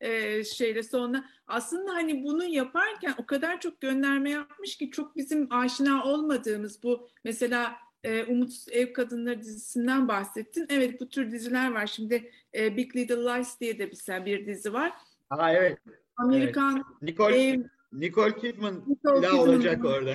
e, 0.00 0.44
şeyle 0.44 0.82
sonra 0.82 1.24
aslında 1.46 1.94
hani 1.94 2.24
bunu 2.24 2.44
yaparken 2.44 3.14
o 3.18 3.26
kadar 3.26 3.60
çok 3.60 3.80
gönderme 3.80 4.30
yapmış 4.30 4.76
ki 4.76 4.90
çok 4.90 5.16
bizim 5.16 5.52
aşina 5.52 6.04
olmadığımız 6.04 6.82
bu 6.82 7.08
mesela 7.24 7.85
e, 8.04 8.24
Umutsuz 8.24 8.68
Ev 8.72 8.92
Kadınları 8.92 9.40
dizisinden 9.40 10.08
bahsettin. 10.08 10.66
Evet 10.68 11.00
bu 11.00 11.08
tür 11.08 11.32
diziler 11.32 11.72
var. 11.72 11.86
Şimdi 11.86 12.30
e, 12.54 12.76
Big 12.76 12.96
Little 12.96 13.16
Lies 13.16 13.60
diye 13.60 13.78
de 13.78 13.86
mesela 13.86 14.26
bir 14.26 14.46
dizi 14.46 14.72
var. 14.72 14.92
Ha 15.28 15.52
evet. 15.52 15.78
Amerikan 16.16 16.74
evet. 16.74 17.02
Nicole, 17.02 17.42
ev, 17.42 17.60
Nicole 17.92 18.36
Kidman 18.36 18.84
Nicole 18.86 19.20
Kidman 19.20 19.38
olacak 19.38 19.84
orada. 19.84 20.14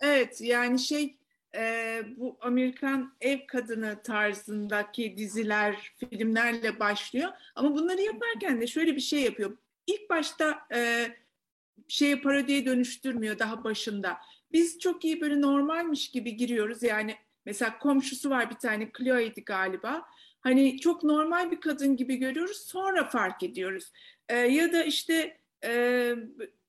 Evet 0.00 0.40
yani 0.40 0.78
şey 0.78 1.16
e, 1.54 2.02
bu 2.16 2.38
Amerikan 2.40 3.14
ev 3.20 3.38
kadını 3.46 4.02
tarzındaki 4.02 5.16
diziler, 5.16 5.92
filmlerle 5.96 6.80
başlıyor. 6.80 7.30
Ama 7.54 7.74
bunları 7.74 8.00
yaparken 8.00 8.60
de 8.60 8.66
şöyle 8.66 8.96
bir 8.96 9.00
şey 9.00 9.20
yapıyor. 9.20 9.56
İlk 9.86 10.10
başta 10.10 10.58
e, 10.74 11.08
şeye 11.88 12.20
parodiye 12.20 12.66
dönüştürmüyor 12.66 13.38
daha 13.38 13.64
başında. 13.64 14.18
Biz 14.52 14.78
çok 14.78 15.04
iyi 15.04 15.20
böyle 15.20 15.40
normalmiş 15.40 16.10
gibi 16.10 16.36
giriyoruz. 16.36 16.82
Yani 16.82 17.16
mesela 17.46 17.78
komşusu 17.78 18.30
var 18.30 18.50
bir 18.50 18.54
tane 18.54 18.90
Chloe'ydi 18.98 19.44
galiba. 19.44 20.06
Hani 20.40 20.78
çok 20.78 21.04
normal 21.04 21.50
bir 21.50 21.60
kadın 21.60 21.96
gibi 21.96 22.16
görüyoruz. 22.16 22.56
Sonra 22.56 23.04
fark 23.04 23.42
ediyoruz. 23.42 23.92
E, 24.28 24.36
ya 24.36 24.72
da 24.72 24.84
işte 24.84 25.36
e, 25.64 26.14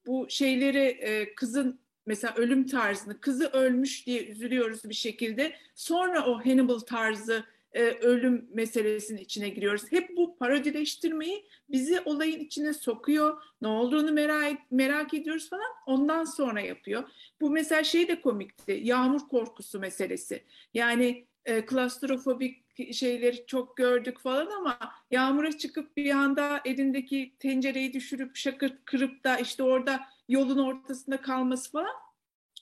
bu 0.05 0.25
şeyleri 0.29 0.79
e, 0.79 1.35
kızın 1.35 1.79
mesela 2.05 2.35
ölüm 2.35 2.67
tarzını 2.67 3.19
kızı 3.19 3.47
ölmüş 3.47 4.07
diye 4.07 4.25
üzülüyoruz 4.25 4.89
bir 4.89 4.93
şekilde. 4.93 5.55
Sonra 5.75 6.25
o 6.25 6.39
Hannibal 6.45 6.79
tarzı 6.79 7.43
e, 7.73 7.81
ölüm 7.81 8.49
meselesinin 8.53 9.21
içine 9.21 9.49
giriyoruz. 9.49 9.91
Hep 9.91 10.17
bu 10.17 10.37
parodileştirmeyi 10.37 11.45
bizi 11.69 12.01
olayın 12.05 12.39
içine 12.39 12.73
sokuyor. 12.73 13.41
Ne 13.61 13.67
olduğunu 13.67 14.11
merak, 14.11 14.71
merak 14.71 15.13
ediyoruz 15.13 15.49
falan. 15.49 15.71
Ondan 15.85 16.23
sonra 16.23 16.61
yapıyor. 16.61 17.03
Bu 17.41 17.49
mesela 17.49 17.83
şey 17.83 18.07
de 18.07 18.21
komikti. 18.21 18.79
Yağmur 18.83 19.19
korkusu 19.19 19.79
meselesi. 19.79 20.43
Yani 20.73 21.25
e, 21.45 21.65
klastrofobik 21.65 22.63
şeyleri 22.93 23.45
çok 23.45 23.77
gördük 23.77 24.19
falan 24.19 24.47
ama 24.51 24.79
yağmura 25.11 25.57
çıkıp 25.57 25.97
bir 25.97 26.09
anda 26.09 26.61
elindeki 26.65 27.35
tencereyi 27.39 27.93
düşürüp 27.93 28.35
şakır 28.35 28.77
kırıp 28.85 29.23
da 29.23 29.37
işte 29.37 29.63
orada 29.63 29.99
yolun 30.29 30.57
ortasında 30.57 31.21
kalması 31.21 31.71
falan 31.71 31.95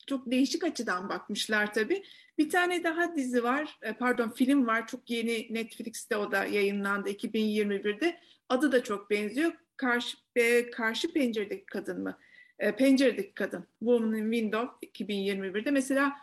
çok 0.08 0.32
değişik 0.32 0.64
açıdan 0.64 1.10
bakmışlar 1.10 1.74
tabii. 1.74 2.04
Bir 2.38 2.50
tane 2.50 2.84
daha 2.84 3.16
dizi 3.16 3.44
var, 3.44 3.78
e, 3.82 3.94
pardon 3.94 4.30
film 4.30 4.68
var. 4.68 4.88
Çok 4.88 5.10
yeni 5.10 5.54
Netflix'te 5.54 6.18
o 6.18 6.32
da 6.32 6.46
yayınlandı 6.46 7.10
2021'de. 7.10 8.20
Adı 8.50 8.72
da 8.72 8.84
çok 8.84 9.10
benziyor. 9.10 9.52
Karşı, 9.78 10.18
e, 10.36 10.72
karşı 10.72 11.14
penceredeki 11.14 11.66
kadın 11.66 12.04
mı? 12.04 12.18
E, 12.60 12.76
penceredeki 12.76 13.34
kadın. 13.34 13.68
Woman 13.80 14.14
in 14.14 14.32
Window 14.32 14.88
2021'de. 14.88 15.72
Mesela 15.72 16.14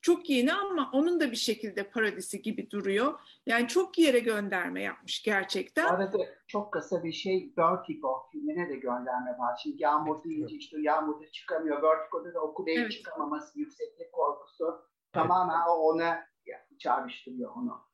çok 0.00 0.30
yeni 0.30 0.52
ama 0.52 0.90
onun 0.92 1.20
da 1.20 1.30
bir 1.30 1.36
şekilde 1.36 1.90
paradisi 1.90 2.42
gibi 2.42 2.70
duruyor. 2.70 3.20
Yani 3.46 3.68
çok 3.68 3.98
yere 3.98 4.18
gönderme 4.18 4.82
yapmış 4.82 5.22
gerçekten. 5.22 5.86
Arada 5.86 6.18
çok 6.46 6.72
kısa 6.72 7.04
bir 7.04 7.12
şey 7.12 7.52
Vertigo 7.58 8.28
filmine 8.32 8.68
de 8.68 8.76
gönderme 8.76 9.38
var. 9.38 9.60
Şimdi 9.62 9.82
yağmur 9.82 10.24
deyince 10.24 10.56
işte 10.56 10.76
yağmurda 10.80 11.30
çıkamıyor. 11.32 11.82
Vertigo'da 11.82 12.34
da 12.34 12.40
o 12.40 12.54
evet. 12.66 12.92
çıkamaması, 12.92 13.58
yükseklik 13.58 14.12
korkusu 14.12 14.64
evet. 14.64 15.12
tamamen 15.12 15.66
ona 15.66 16.28
çağrıştırıyor 16.78 17.56
onu. 17.56 17.88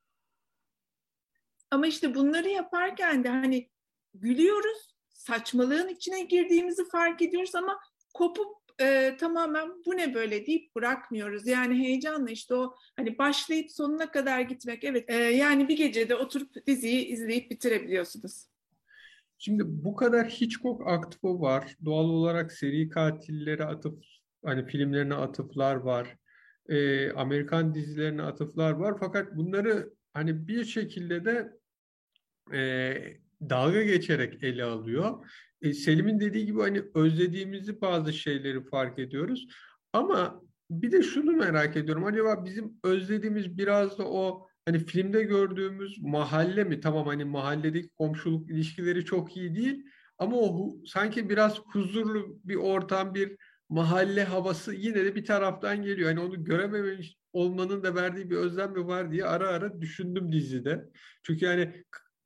Ama 1.71 1.87
işte 1.87 2.15
bunları 2.15 2.49
yaparken 2.49 3.25
de 3.25 3.29
hani 3.29 3.71
gülüyoruz, 4.15 4.97
saçmalığın 5.13 5.89
içine 5.89 6.23
girdiğimizi 6.23 6.89
fark 6.89 7.23
ediyoruz 7.23 7.55
ama 7.55 7.81
kopup 8.15 8.64
e, 8.81 9.17
tamamen 9.21 9.69
bu 9.87 9.97
ne 9.97 10.15
böyle 10.15 10.47
deyip 10.47 10.75
bırakmıyoruz. 10.77 11.47
Yani 11.47 11.75
heyecanla 11.79 12.31
işte 12.31 12.55
o 12.55 12.75
hani 12.97 13.19
başlayıp 13.19 13.71
sonuna 13.71 14.11
kadar 14.11 14.41
gitmek. 14.41 14.85
Evet 14.85 15.11
e, 15.11 15.15
yani 15.15 15.69
bir 15.69 15.77
gecede 15.77 16.15
oturup 16.15 16.67
diziyi 16.67 17.07
izleyip 17.07 17.51
bitirebiliyorsunuz. 17.51 18.47
Şimdi 19.39 19.63
bu 19.67 19.97
kadar 19.97 20.27
Hitchcock 20.29 20.83
aktifo 20.87 21.41
var. 21.41 21.77
Doğal 21.85 22.05
olarak 22.05 22.53
seri 22.53 22.89
katillere 22.89 23.65
atıf, 23.65 23.95
hani 24.45 24.67
filmlerine 24.67 25.15
atıflar 25.15 25.75
var. 25.75 26.17
E, 26.69 27.11
Amerikan 27.13 27.75
dizilerine 27.75 28.23
atıflar 28.23 28.71
var. 28.71 28.97
Fakat 29.01 29.37
bunları 29.37 29.91
hani 30.13 30.49
bir 30.49 30.65
şekilde 30.65 31.25
de 31.25 31.53
e, 32.53 32.95
dalga 33.51 33.83
geçerek 33.83 34.45
ele 34.45 34.65
alıyor 34.65 35.31
Selim'in 35.73 36.21
dediği 36.21 36.47
gibi 36.47 36.61
hani 36.61 36.83
özlediğimizi 36.95 37.81
bazı 37.81 38.13
şeyleri 38.13 38.65
fark 38.65 38.99
ediyoruz. 38.99 39.47
Ama 39.93 40.43
bir 40.71 40.93
de 40.93 41.03
şunu 41.03 41.33
merak 41.33 41.77
ediyorum. 41.77 42.05
Acaba 42.05 42.45
bizim 42.45 42.81
özlediğimiz 42.85 43.59
biraz 43.59 43.99
da 43.99 44.05
o 44.09 44.47
hani 44.67 44.79
filmde 44.79 45.23
gördüğümüz 45.23 45.99
mahalle 46.03 46.65
mi? 46.65 46.81
Tamam 46.81 47.07
hani 47.07 47.25
mahalledeki 47.25 47.89
komşuluk 47.89 48.51
ilişkileri 48.51 49.05
çok 49.05 49.37
iyi 49.37 49.55
değil. 49.55 49.85
ama 50.19 50.37
o 50.37 50.77
sanki 50.87 51.31
biraz 51.31 51.59
huzurlu 51.59 52.39
bir 52.45 52.55
ortam, 52.57 53.15
bir 53.15 53.37
mahalle 53.69 54.25
havası 54.25 54.75
yine 54.75 55.05
de 55.05 55.15
bir 55.15 55.25
taraftan 55.25 55.83
geliyor. 55.83 56.09
Hani 56.09 56.21
onu 56.21 56.45
görememiş 56.45 57.17
olmanın 57.33 57.83
da 57.83 57.95
verdiği 57.95 58.31
bir 58.31 58.37
özlem 58.37 58.73
mi 58.73 58.87
var 58.87 59.13
diye 59.13 59.25
ara 59.25 59.49
ara 59.49 59.81
düşündüm 59.81 60.33
dizide. 60.33 60.85
Çünkü 61.23 61.45
yani 61.45 61.85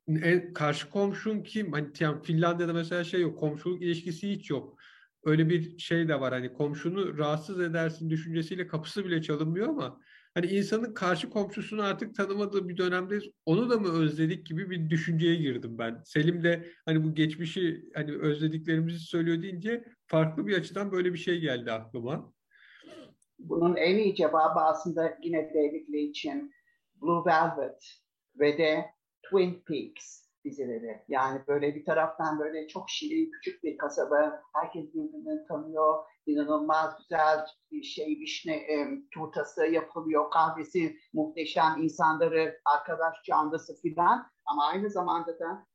en, 0.09 0.53
karşı 0.53 0.90
komşun 0.90 1.42
kim? 1.42 1.73
Hani 1.73 1.88
yani 2.01 2.23
Finlandiya'da 2.23 2.73
mesela 2.73 3.05
şey 3.05 3.21
yok. 3.21 3.38
Komşuluk 3.38 3.83
ilişkisi 3.83 4.31
hiç 4.31 4.51
yok. 4.51 4.79
Öyle 5.25 5.49
bir 5.49 5.79
şey 5.79 6.09
de 6.09 6.21
var. 6.21 6.33
Hani 6.33 6.53
komşunu 6.53 7.18
rahatsız 7.18 7.61
edersin 7.61 8.11
düşüncesiyle 8.11 8.66
kapısı 8.66 9.05
bile 9.05 9.23
çalınmıyor 9.23 9.68
ama 9.68 10.01
hani 10.35 10.47
insanın 10.47 10.94
karşı 10.94 11.31
komşusunu 11.31 11.83
artık 11.83 12.14
tanımadığı 12.14 12.68
bir 12.68 12.77
dönemdeyiz. 12.77 13.25
Onu 13.47 13.71
da 13.71 13.79
mı 13.79 13.88
özledik 13.88 14.47
gibi 14.47 14.71
bir 14.71 14.90
düşünceye 14.90 15.35
girdim 15.35 15.79
ben. 15.79 16.03
Selim 16.05 16.44
de 16.44 16.68
hani 16.85 17.05
bu 17.05 17.14
geçmişi 17.14 17.90
hani 17.94 18.12
özlediklerimizi 18.12 18.99
söylüyor 18.99 19.42
deyince 19.42 19.85
farklı 20.07 20.47
bir 20.47 20.57
açıdan 20.57 20.92
böyle 20.92 21.12
bir 21.12 21.18
şey 21.18 21.40
geldi 21.40 21.73
aklıma. 21.73 22.33
Bunun 23.38 23.77
en 23.77 23.97
iyi 23.97 24.14
cevabı 24.14 24.61
aslında 24.61 25.18
yine 25.23 25.51
David 25.55 25.92
Leitch'in 25.92 26.53
Blue 27.03 27.25
Velvet 27.27 27.99
ve 28.38 28.59
de 28.59 28.85
Twin 29.31 29.62
Peaks 29.67 30.29
dizileri. 30.45 31.03
Yani 31.09 31.41
böyle 31.49 31.75
bir 31.75 31.85
taraftan 31.85 32.38
böyle 32.38 32.69
çok 32.69 32.91
şirin 32.91 33.31
küçük 33.31 33.64
bir 33.64 33.77
kasaba. 33.79 34.43
Herkes 34.55 34.95
birbirini 34.95 35.47
tanıyor. 35.47 36.05
İnanılmaz 36.27 36.99
güzel 36.99 37.38
bir 37.73 37.83
şey 37.83 38.07
vişne 38.07 38.55
e, 38.55 38.88
turtası 39.11 39.67
yapılıyor. 39.67 40.31
Kahvesi 40.31 40.97
muhteşem. 41.12 41.83
insanları 41.83 42.61
arkadaş 42.64 43.17
canlısı 43.25 43.81
filan. 43.81 44.27
Ama 44.47 44.67
aynı 44.67 44.91
zamanda 44.91 45.38
da 45.38 45.67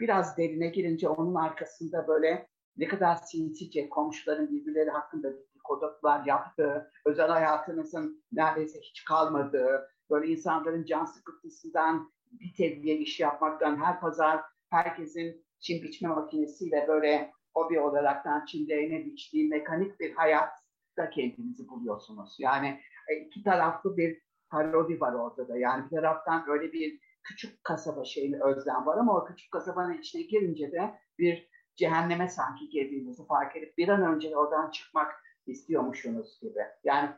biraz 0.00 0.36
derine 0.36 0.68
girince 0.68 1.08
onun 1.08 1.34
arkasında 1.34 2.08
böyle 2.08 2.48
ne 2.76 2.88
kadar 2.88 3.16
sinsice 3.16 3.88
komşuların 3.88 4.50
birbirleri 4.50 4.90
hakkında 4.90 5.32
dedikodular 5.32 6.26
yaptığı, 6.26 6.90
özel 7.06 7.28
hayatınızın 7.28 8.24
neredeyse 8.32 8.80
hiç 8.80 9.04
kalmadığı, 9.04 9.88
böyle 10.10 10.32
insanların 10.32 10.84
can 10.84 11.04
sıkıntısından 11.04 12.12
bir 12.32 12.54
tebliğ 12.54 12.92
iş 12.92 13.20
yapmaktan 13.20 13.84
her 13.84 14.00
pazar 14.00 14.40
herkesin 14.70 15.46
çim 15.60 15.82
biçme 15.82 16.08
makinesiyle 16.08 16.84
böyle 16.88 17.32
hobi 17.54 17.80
olaraktan 17.80 18.44
çimlerine 18.44 19.04
biçtiği 19.04 19.48
mekanik 19.48 20.00
bir 20.00 20.14
hayatta 20.14 21.10
kendinizi 21.10 21.68
buluyorsunuz. 21.68 22.36
Yani 22.38 22.80
e, 23.08 23.16
iki 23.16 23.42
taraflı 23.42 23.96
bir 23.96 24.22
parodi 24.50 25.00
var 25.00 25.12
orada 25.12 25.48
da. 25.48 25.58
Yani 25.58 25.84
bir 25.84 25.96
taraftan 25.96 26.44
öyle 26.48 26.72
bir 26.72 27.00
küçük 27.22 27.64
kasaba 27.64 28.04
şeyini 28.04 28.42
özlem 28.42 28.86
var 28.86 28.98
ama 28.98 29.16
o 29.16 29.24
küçük 29.24 29.52
kasabanın 29.52 29.98
içine 29.98 30.22
girince 30.22 30.72
de 30.72 30.94
bir 31.18 31.48
cehenneme 31.76 32.28
sanki 32.28 32.68
girdiğinizi 32.68 33.26
fark 33.26 33.56
edip 33.56 33.78
bir 33.78 33.88
an 33.88 34.14
önce 34.14 34.36
oradan 34.36 34.70
çıkmak 34.70 35.12
istiyormuşsunuz 35.46 36.40
gibi. 36.42 36.60
Yani 36.84 37.10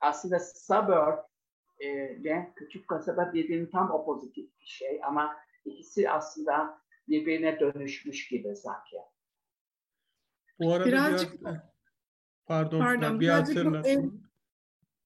aslında 0.00 0.38
suburb 0.40 1.18
ile 1.80 2.52
küçük 2.56 2.88
kasaba 2.88 3.32
birbirinin 3.34 3.70
tam 3.70 3.90
opozitif 3.90 4.60
bir 4.60 4.66
şey 4.66 5.00
ama 5.04 5.36
ikisi 5.64 6.10
aslında 6.10 6.80
birbirine 7.08 7.60
dönüşmüş 7.60 8.28
gibi 8.28 8.56
sanki. 8.56 8.96
Bu 10.58 10.72
arada 10.72 10.86
birazcık 10.86 11.40
biraz, 11.40 11.56
pardon, 12.46 12.80
pardon 12.80 13.20
bir 13.20 13.28
hatırla 13.28 13.82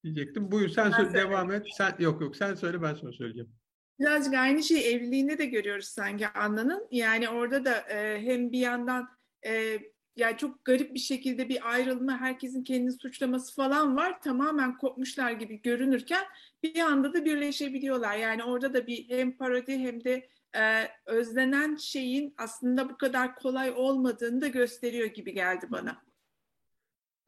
diyecektim. 0.05 0.51
Buyur 0.51 0.69
sen 0.69 0.91
söyle, 0.91 1.13
devam 1.13 1.53
et. 1.53 1.67
Sen 1.77 1.95
yok 1.99 2.21
yok 2.21 2.37
sen 2.37 2.55
söyle 2.55 2.83
ben 2.83 2.95
sonra 2.95 3.13
söyleyeceğim. 3.13 3.53
Birazcık 4.01 4.35
aynı 4.35 4.63
şeyi 4.63 4.85
evliliğinde 4.85 5.39
de 5.39 5.47
görüyoruz 5.47 5.87
sanki 5.87 6.29
Anna'nın. 6.29 6.89
Yani 6.91 7.29
orada 7.29 7.65
da 7.65 7.81
e, 7.81 8.23
hem 8.23 8.53
bir 8.53 8.59
yandan 8.59 9.09
e, 9.47 9.79
yani 10.17 10.37
çok 10.37 10.65
garip 10.65 10.95
bir 10.95 11.01
şekilde 11.01 11.49
bir 11.49 11.73
ayrılma, 11.73 12.21
herkesin 12.21 12.65
kendini 12.65 12.93
suçlaması 12.93 13.55
falan 13.55 13.97
var. 13.97 14.21
Tamamen 14.21 14.77
kopmuşlar 14.77 15.33
gibi 15.33 15.63
görünürken 15.63 16.25
bir 16.63 16.79
anda 16.79 17.15
da 17.15 17.25
birleşebiliyorlar. 17.25 18.17
Yani 18.17 18.45
orada 18.45 18.75
da 18.75 18.87
bir 18.87 19.09
hem 19.09 19.37
parodi 19.37 19.79
hem 19.79 20.05
de 20.05 20.29
e, 20.57 20.89
özlenen 21.07 21.77
şeyin 21.77 22.35
aslında 22.39 22.89
bu 22.89 22.97
kadar 22.97 23.35
kolay 23.35 23.73
olmadığını 23.77 24.41
da 24.41 24.49
gösteriyor 24.49 25.07
gibi 25.07 25.35
geldi 25.35 25.67
bana. 25.71 26.05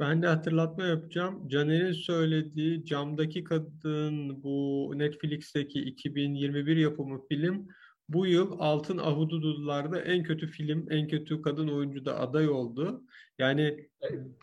Ben 0.01 0.23
de 0.23 0.27
hatırlatma 0.27 0.85
yapacağım. 0.85 1.49
Caner'in 1.49 1.93
söylediği 1.93 2.85
Camdaki 2.85 3.45
Kadın 3.45 4.43
bu 4.43 4.93
Netflix'teki 4.97 5.81
2021 5.81 6.77
yapımı 6.77 7.27
film 7.29 7.69
bu 8.09 8.27
yıl 8.27 8.57
Altın 8.59 8.99
Ahududularda 8.99 10.01
en 10.01 10.23
kötü 10.23 10.47
film, 10.47 10.87
en 10.91 11.09
kötü 11.09 11.43
kadın 11.43 11.69
oyuncu 11.69 12.05
da 12.05 12.21
aday 12.21 12.49
oldu. 12.49 13.05
Yani 13.39 13.89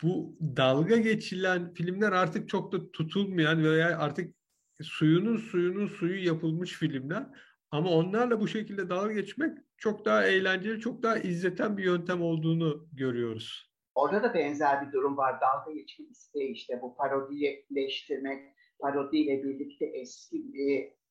bu 0.04 0.36
dalga 0.42 0.98
geçilen 0.98 1.74
filmler 1.74 2.12
artık 2.12 2.50
çok 2.50 2.72
da 2.72 2.92
tutulmayan 2.92 3.64
veya 3.64 3.98
artık 3.98 4.36
suyunun 4.82 5.38
suyunun 5.38 5.88
suyu 5.88 6.26
yapılmış 6.26 6.72
filmler. 6.72 7.26
Ama 7.72 7.90
onlarla 7.90 8.40
bu 8.40 8.48
şekilde 8.48 8.90
dalga 8.90 9.14
geçmek 9.14 9.58
çok 9.78 10.06
daha 10.06 10.26
eğlenceli, 10.26 10.80
çok 10.80 11.04
daha 11.04 11.18
izleten 11.18 11.78
bir 11.78 11.84
yöntem 11.84 12.22
olduğunu 12.22 12.88
görüyoruz. 12.94 13.74
Orada 13.96 14.24
da 14.24 14.34
benzer 14.34 14.88
bir 14.88 14.92
durum 14.92 15.18
var. 15.18 15.36
Dalga 15.42 15.72
geçmek 15.72 16.12
isteği 16.12 16.52
işte 16.52 16.80
bu 16.82 16.96
parodileştirmek, 16.96 18.54
parodiyle 18.80 19.44
birlikte 19.44 19.86
eski 19.86 20.54
bir 20.54 21.03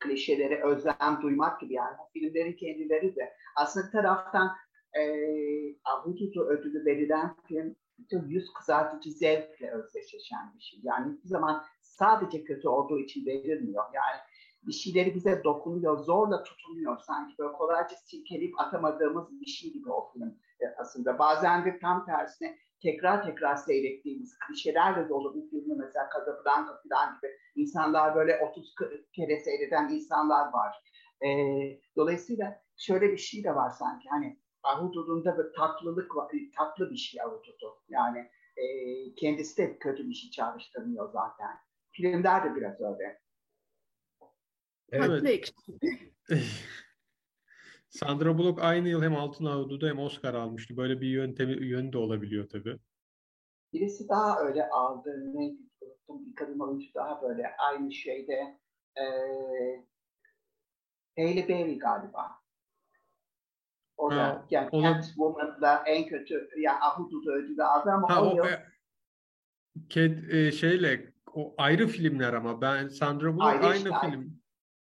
klişelere 0.00 0.62
özlem 0.62 1.18
duymak 1.22 1.60
gibi 1.60 1.74
yani 1.74 1.96
filmlerin 2.12 2.52
kendileri 2.52 3.16
de 3.16 3.32
aslında 3.56 3.90
taraftan 3.90 4.50
e, 4.98 5.02
Ahududu 5.84 6.44
ödülü 6.44 6.84
verilen 6.84 7.36
film 7.48 7.76
bütün 7.98 8.28
yüz 8.28 8.52
kızartıcı 8.52 9.10
zevkle 9.10 9.70
özdeşleşen 9.70 10.54
bir 10.56 10.60
şey. 10.60 10.80
Yani 10.82 11.12
hiçbir 11.12 11.28
zaman 11.28 11.64
sadece 11.82 12.44
kötü 12.44 12.68
olduğu 12.68 12.98
için 12.98 13.26
verilmiyor. 13.26 13.84
Yani 13.94 14.20
bir 14.62 14.72
şeyleri 14.72 15.14
bize 15.14 15.44
dokunuyor, 15.44 15.98
zorla 15.98 16.42
tutunuyor 16.42 16.98
sanki 16.98 17.38
böyle 17.38 17.52
kolayca 17.52 17.96
silkeleyip 17.96 18.60
atamadığımız 18.60 19.40
bir 19.40 19.46
şey 19.46 19.72
gibi 19.72 19.90
o 19.90 20.12
film 20.12 20.38
e, 20.60 20.64
aslında. 20.78 21.18
Bazen 21.18 21.64
de 21.64 21.78
tam 21.78 22.06
tersine 22.06 22.58
tekrar 22.82 23.24
tekrar 23.26 23.56
seyrettiğimiz 23.56 24.38
klişelerle 24.38 25.08
dolu 25.08 25.34
bir 25.34 25.50
filmi 25.50 25.74
mesela 25.76 26.08
Casablanca 26.14 26.72
falan 26.88 27.16
gibi 27.16 27.32
insanlar 27.60 28.14
böyle 28.14 28.40
30 28.50 28.74
kere 29.12 29.40
seyreden 29.40 29.88
insanlar 29.88 30.52
var. 30.52 30.76
E, 31.26 31.28
dolayısıyla 31.96 32.62
şöyle 32.76 33.12
bir 33.12 33.18
şey 33.18 33.44
de 33.44 33.54
var 33.54 33.70
sanki 33.70 34.08
hani 34.08 34.40
Ahudud'unda 34.62 35.38
bir 35.38 35.52
tatlılık 35.56 36.16
var, 36.16 36.32
tatlı 36.56 36.90
bir 36.90 36.96
şey 36.96 37.20
Ahudud'u. 37.20 37.82
Yani 37.88 38.30
e, 38.56 38.64
kendisi 39.14 39.56
de 39.56 39.78
kötü 39.78 40.08
bir 40.08 40.14
şey 40.14 40.30
çalıştırmıyor 40.30 41.12
zaten. 41.12 41.56
Filmler 41.90 42.44
de 42.44 42.56
biraz 42.56 42.80
öyle. 42.80 43.20
Evet. 44.92 45.52
Sandra 47.90 48.38
Bullock 48.38 48.62
aynı 48.62 48.88
yıl 48.88 49.02
hem 49.02 49.16
Altın 49.16 49.44
Ahududu 49.44 49.88
hem 49.88 49.98
Oscar 49.98 50.34
almıştı. 50.34 50.76
Böyle 50.76 51.00
bir 51.00 51.08
yöntemi 51.08 51.66
yönü 51.66 51.92
de 51.92 51.98
olabiliyor 51.98 52.48
tabii. 52.48 52.76
Birisi 53.72 54.08
daha 54.08 54.40
öyle 54.40 54.68
aldı. 54.68 55.34
Neydi? 55.34 55.69
Bir 56.18 56.34
kadın 56.34 56.58
oyuncu 56.58 56.94
daha 56.94 57.22
böyle 57.22 57.56
aynı 57.56 57.92
şeyde 57.92 58.58
e, 58.96 59.04
Hailey 61.16 61.48
Berry 61.48 61.78
galiba. 61.78 62.40
O 63.96 64.10
da 64.10 64.46
yani 64.50 64.68
ona... 64.72 65.02
Catwoman'da 65.02 65.82
en 65.86 66.06
kötü 66.06 66.48
yani 66.56 66.78
Ahududu 66.80 67.32
ödülü 67.32 67.64
aldı 67.64 67.90
ama 67.90 68.10
ha, 68.10 68.24
o, 68.24 68.30
o 68.30 68.36
yıl... 68.36 68.44
Cat, 69.88 70.10
e, 70.32 70.52
şeyle 70.52 71.14
o 71.34 71.54
ayrı 71.58 71.86
filmler 71.86 72.32
ama 72.32 72.60
ben 72.60 72.88
Sandra 72.88 73.34
Bullock 73.34 73.46
ayrı 73.46 73.66
aynı 73.66 73.76
işte, 73.76 73.90
film. 74.00 74.40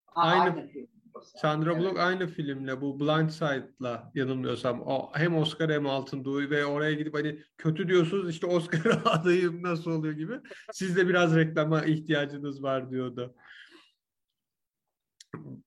Ha, 0.06 0.22
aynı, 0.22 0.42
aynı 0.42 0.68
film. 0.68 0.95
Sandra 1.36 1.72
evet. 1.72 1.80
Bullock 1.80 1.98
aynı 1.98 2.26
filmle 2.26 2.80
bu 2.80 3.00
Blind 3.00 3.30
Side'la 3.30 4.12
yanılmıyorsam 4.14 4.82
o 4.82 5.10
hem 5.14 5.36
Oscar 5.36 5.70
hem 5.70 5.86
Altın 5.86 6.24
Doğu 6.24 6.50
ve 6.50 6.64
oraya 6.64 6.92
gidip 6.92 7.14
hani 7.14 7.42
kötü 7.58 7.88
diyorsunuz 7.88 8.30
işte 8.30 8.46
Oscar 8.46 9.02
adayım 9.04 9.62
nasıl 9.62 9.90
oluyor 9.90 10.14
gibi. 10.14 10.40
Siz 10.72 10.96
de 10.96 11.08
biraz 11.08 11.36
reklama 11.36 11.84
ihtiyacınız 11.84 12.62
var 12.62 12.90
diyordu. 12.90 13.34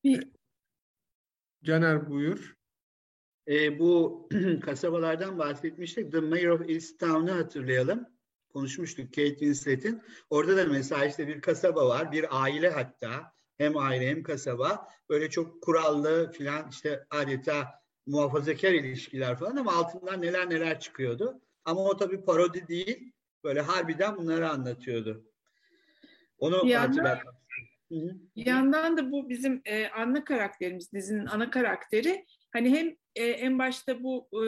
Bir... 0.03 0.27
Caner 1.63 2.09
buyur. 2.09 2.55
E, 3.47 3.79
bu 3.79 4.29
kasabalardan 4.61 5.39
bahsetmiştik. 5.39 6.11
The 6.11 6.19
Mayor 6.19 6.59
of 6.59 6.69
Easttown'u 6.69 7.35
hatırlayalım. 7.35 8.05
Konuşmuştuk 8.53 9.07
Kate 9.07 9.29
Winslet'in. 9.29 10.01
Orada 10.29 10.57
da 10.57 10.65
mesela 10.65 11.05
işte 11.05 11.27
bir 11.27 11.41
kasaba 11.41 11.89
var, 11.89 12.11
bir 12.11 12.41
aile 12.43 12.69
hatta 12.69 13.33
hem 13.59 13.77
aile 13.77 14.09
hem 14.09 14.23
kasaba 14.23 14.87
böyle 15.09 15.29
çok 15.29 15.61
kurallı 15.61 16.31
filan 16.31 16.69
işte 16.69 17.05
adeta 17.09 17.81
muhafazakar 18.05 18.71
ilişkiler 18.71 19.37
falan 19.39 19.55
ama 19.55 19.73
altından 19.73 20.21
neler 20.21 20.49
neler 20.49 20.79
çıkıyordu. 20.79 21.41
Ama 21.65 21.81
o 21.81 21.97
tabii 21.97 22.25
parodi 22.25 22.67
değil. 22.67 23.13
Böyle 23.43 23.61
harbiden 23.61 24.17
bunları 24.17 24.49
anlatıyordu. 24.49 25.25
Onu 26.37 26.63
bir 26.63 26.69
Bir 28.35 28.45
yandan 28.45 28.97
da 28.97 29.11
bu 29.11 29.29
bizim 29.29 29.61
e, 29.65 29.87
ana 29.87 30.23
karakterimiz, 30.23 30.93
dizinin 30.93 31.25
ana 31.25 31.49
karakteri 31.49 32.25
hani 32.51 32.69
hem 32.69 32.95
e, 33.15 33.25
en 33.25 33.59
başta 33.59 34.03
bu 34.03 34.29
e, 34.33 34.41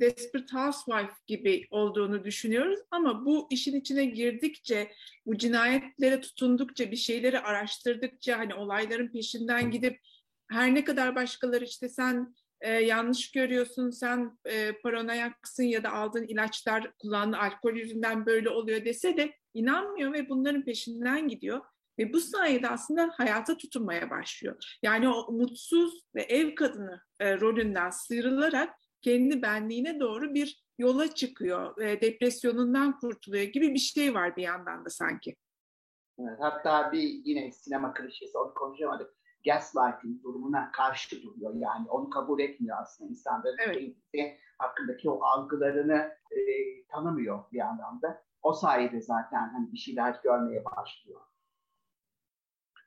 Desperate 0.00 0.56
Housewife 0.56 1.14
gibi 1.26 1.66
olduğunu 1.70 2.24
düşünüyoruz 2.24 2.78
ama 2.90 3.24
bu 3.24 3.48
işin 3.50 3.80
içine 3.80 4.04
girdikçe, 4.04 4.92
bu 5.26 5.38
cinayetlere 5.38 6.20
tutundukça, 6.20 6.90
bir 6.90 6.96
şeyleri 6.96 7.40
araştırdıkça, 7.40 8.38
hani 8.38 8.54
olayların 8.54 9.08
peşinden 9.08 9.70
gidip 9.70 10.00
her 10.50 10.74
ne 10.74 10.84
kadar 10.84 11.14
başkaları 11.14 11.64
işte 11.64 11.88
sen 11.88 12.34
e, 12.60 12.72
yanlış 12.72 13.30
görüyorsun, 13.30 13.90
sen 13.90 14.38
e, 14.44 14.72
paranoyaksın 14.72 15.64
ya 15.64 15.84
da 15.84 15.92
aldığın 15.92 16.26
ilaçlar, 16.26 16.92
kullandığın 16.98 17.38
alkol 17.38 17.72
yüzünden 17.72 18.26
böyle 18.26 18.50
oluyor 18.50 18.84
dese 18.84 19.16
de 19.16 19.32
inanmıyor 19.54 20.12
ve 20.12 20.28
bunların 20.28 20.64
peşinden 20.64 21.28
gidiyor. 21.28 21.60
Ve 21.98 22.12
bu 22.12 22.20
sayede 22.20 22.68
aslında 22.68 23.10
hayata 23.16 23.56
tutunmaya 23.56 24.10
başlıyor. 24.10 24.76
Yani 24.82 25.08
o 25.08 25.32
mutsuz 25.32 26.04
ve 26.14 26.22
ev 26.22 26.54
kadını 26.54 27.00
e, 27.20 27.40
rolünden 27.40 27.90
sıyrılarak 27.90 28.70
kendi 29.02 29.42
benliğine 29.42 30.00
doğru 30.00 30.34
bir 30.34 30.66
yola 30.78 31.14
çıkıyor. 31.14 31.80
E, 31.82 32.00
depresyonundan 32.00 32.98
kurtuluyor 32.98 33.44
gibi 33.44 33.74
bir 33.74 33.78
şey 33.78 34.14
var 34.14 34.36
bir 34.36 34.42
yandan 34.42 34.84
da 34.84 34.90
sanki. 34.90 35.36
Evet, 36.18 36.38
hatta 36.40 36.92
bir 36.92 37.02
yine 37.02 37.52
sinema 37.52 37.94
klişesi 37.94 38.38
onu 38.38 38.54
konuşamadık. 38.54 39.16
Gaslighting 39.44 40.22
durumuna 40.22 40.72
karşı 40.72 41.22
duruyor. 41.22 41.54
Yani 41.54 41.90
onu 41.90 42.10
kabul 42.10 42.40
etmiyor 42.40 42.76
aslında 42.80 43.10
insanların 43.10 43.56
evet. 43.58 43.96
hakkındaki 44.58 45.10
o 45.10 45.22
algılarını 45.22 46.16
e, 46.30 46.40
tanımıyor 46.88 47.44
bir 47.52 47.60
anlamda. 47.60 48.24
O 48.42 48.52
sayede 48.52 49.00
zaten 49.00 49.48
hani 49.48 49.72
bir 49.72 49.78
şeyler 49.78 50.20
görmeye 50.24 50.64
başlıyor. 50.64 51.20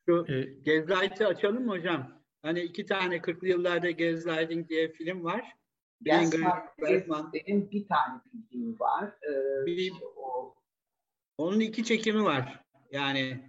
Şu 0.05 0.25
e, 0.29 0.41
Gaslight'ı 0.41 1.27
açalım 1.27 1.65
mı 1.65 1.71
hocam? 1.71 2.11
Hani 2.41 2.59
iki 2.61 2.85
tane 2.85 3.17
40'lı 3.17 3.47
yıllarda 3.47 3.91
Gaslighting 3.91 4.69
diye 4.69 4.91
film 4.91 5.23
var. 5.23 5.58
Gaslight'in 6.01 7.71
bir 7.71 7.87
tane 7.87 8.21
bildiğim 8.33 8.79
var. 8.79 9.11
Ee, 9.23 9.65
bir, 9.65 9.93
o... 10.15 10.55
Onun 11.37 11.59
iki 11.59 11.83
çekimi 11.83 12.23
var. 12.23 12.63
Yani 12.91 13.39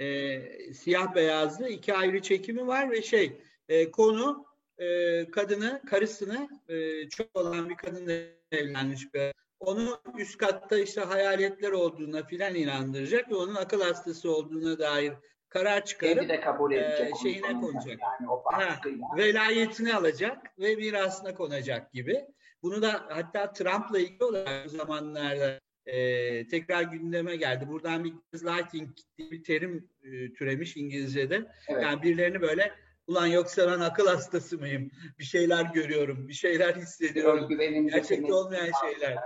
e, 0.00 0.40
siyah 0.74 1.14
beyazlı 1.14 1.68
iki 1.68 1.94
ayrı 1.94 2.22
çekimi 2.22 2.66
var 2.66 2.90
ve 2.90 3.02
şey 3.02 3.40
e, 3.68 3.90
konu 3.90 4.46
e, 4.78 5.30
kadını, 5.30 5.82
karısını 5.86 6.48
e, 6.68 7.08
çok 7.08 7.28
olan 7.34 7.68
bir 7.68 7.76
kadınla 7.76 8.12
evlenmiş 8.52 9.14
bir 9.14 9.32
onu 9.60 10.00
üst 10.18 10.38
katta 10.38 10.78
işte 10.78 11.00
hayaletler 11.00 11.72
olduğuna 11.72 12.26
filan 12.26 12.54
inandıracak 12.54 13.30
ve 13.30 13.34
onun 13.34 13.54
akıl 13.54 13.80
hastası 13.80 14.36
olduğuna 14.36 14.78
dair 14.78 15.12
karar 15.48 15.84
çıkarıp 15.84 16.28
de 16.28 16.40
kabul 16.40 16.72
edecek 16.72 17.12
e, 17.16 17.22
şeyine 17.22 17.60
konacak. 17.60 17.98
Yani 18.00 18.30
o 18.30 18.42
ha, 18.44 18.80
velayetini 19.16 19.94
alacak 19.94 20.38
ve 20.58 20.76
mirasına 20.76 21.34
konacak 21.34 21.92
gibi. 21.92 22.24
Bunu 22.62 22.82
da 22.82 23.04
hatta 23.08 23.52
Trump'la 23.52 23.98
ilgili 23.98 24.24
olarak 24.24 24.70
zamanlarda 24.70 25.60
e, 25.86 26.48
tekrar 26.48 26.82
gündeme 26.82 27.36
geldi. 27.36 27.68
Buradan 27.68 28.04
bir 28.04 28.14
gaslighting 28.32 28.96
diye 29.18 29.30
bir 29.30 29.44
terim 29.44 29.90
e, 30.02 30.32
türemiş 30.32 30.76
İngilizce'de. 30.76 31.46
Evet. 31.68 31.82
Yani 31.82 32.02
birilerini 32.02 32.40
böyle 32.40 32.72
ulan 33.06 33.26
yoksa 33.26 33.72
ben 33.72 33.80
akıl 33.80 34.06
hastası 34.06 34.58
mıyım? 34.58 34.90
Bir 35.18 35.24
şeyler 35.24 35.64
görüyorum, 35.64 36.28
bir 36.28 36.34
şeyler 36.34 36.74
hissediyorum. 36.74 37.48
Gerçekte 37.88 38.32
olmayan 38.32 38.70
şeyler. 38.80 39.18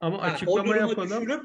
Ama 0.00 0.22
ha, 0.22 0.26
açıklama 0.26 0.76
yapalım. 0.76 1.26
Düşürüp, 1.26 1.44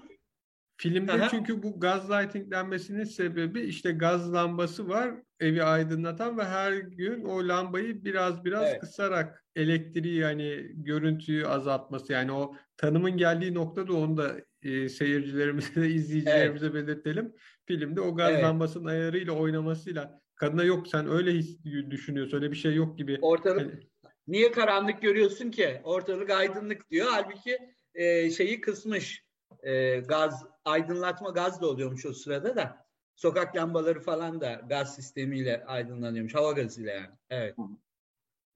Filmde 0.78 1.12
Aha. 1.12 1.30
çünkü 1.30 1.64
bu 1.64 1.80
gaslighting 1.80 2.52
denmesinin 2.52 3.04
sebebi 3.04 3.62
işte 3.62 3.92
gaz 3.92 4.34
lambası 4.34 4.90
var 4.90 5.12
evi 5.40 5.64
aydınlatan 5.64 6.38
ve 6.38 6.44
her 6.44 6.74
gün 6.74 7.24
o 7.24 7.48
lambayı 7.48 8.06
biraz 8.06 8.46
biraz 8.46 8.70
evet. 8.70 8.82
kısarak 8.82 9.46
elektriği 9.56 10.20
yani 10.20 10.68
görüntüyü 10.74 11.48
azaltması 11.48 12.14
yani 12.14 12.32
o 12.32 12.56
tanımın 12.78 13.18
geldiği 13.18 13.54
noktada 13.54 13.94
onu 13.94 14.18
da 14.18 14.36
e, 14.64 14.90
seyircilerimize 14.90 15.88
izleyicilerimize 15.88 16.66
evet. 16.66 16.88
belirtelim. 16.88 17.34
Filmde 17.66 18.02
o 18.02 18.16
gaz 18.16 18.32
evet. 18.32 18.44
lambasının 18.44 18.86
ayarıyla 18.86 19.34
oynamasıyla 19.34 20.22
kadına 20.36 20.64
yok 20.64 20.88
sen 20.88 21.10
öyle 21.10 21.32
his, 21.32 21.64
düşünüyorsun 21.64 22.38
öyle 22.38 22.52
bir 22.52 22.58
şey 22.58 22.76
yok 22.76 22.98
gibi. 22.98 23.18
Ortalık 23.22 23.62
yani, 23.62 23.88
niye 24.28 24.52
karanlık 24.52 25.02
görüyorsun 25.02 25.52
ki? 25.52 25.82
Ortalık 25.84 26.30
aydınlık 26.30 26.90
diyor. 26.90 27.08
Halbuki 27.10 27.58
e, 27.96 28.30
şeyi 28.32 28.62
kısmış 28.62 29.25
e, 29.66 30.00
gaz 30.00 30.46
aydınlatma 30.66 31.30
gaz 31.30 31.62
da 31.62 31.68
oluyormuş 31.68 32.06
o 32.06 32.14
sırada 32.14 32.56
da 32.56 32.86
sokak 33.16 33.56
lambaları 33.56 34.00
falan 34.00 34.42
da 34.42 34.62
gaz 34.70 34.96
sistemiyle 34.96 35.66
aydınlanıyormuş 35.66 36.36
hava 36.36 36.52
gazıyla 36.52 36.94
yani. 36.94 37.16
Evet. 37.30 37.56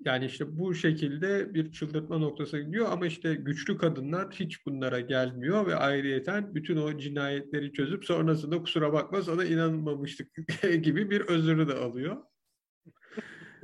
Yani 0.06 0.26
işte 0.26 0.60
bu 0.60 0.74
şekilde 0.74 1.54
bir 1.54 1.72
çıldırtma 1.72 2.18
noktası 2.18 2.60
gidiyor 2.60 2.88
ama 2.92 3.06
işte 3.06 3.36
güçlü 3.36 3.78
kadınlar 3.78 4.32
hiç 4.32 4.66
bunlara 4.66 5.00
gelmiyor 5.00 5.68
ve 5.68 5.76
ayrıyeten 5.76 6.56
bütün 6.56 6.78
o 6.78 6.98
cinayetleri 6.98 7.74
çözüp 7.74 8.06
sonrasında 8.06 8.62
kusura 8.62 8.94
bakma 8.94 9.22
sana 9.22 9.46
inanmamıştık 9.46 10.36
gibi 10.84 11.10
bir 11.10 11.22
özürü 11.22 11.68
de 11.68 11.74
alıyor. 11.74 12.18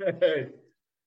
evet. 0.00 0.54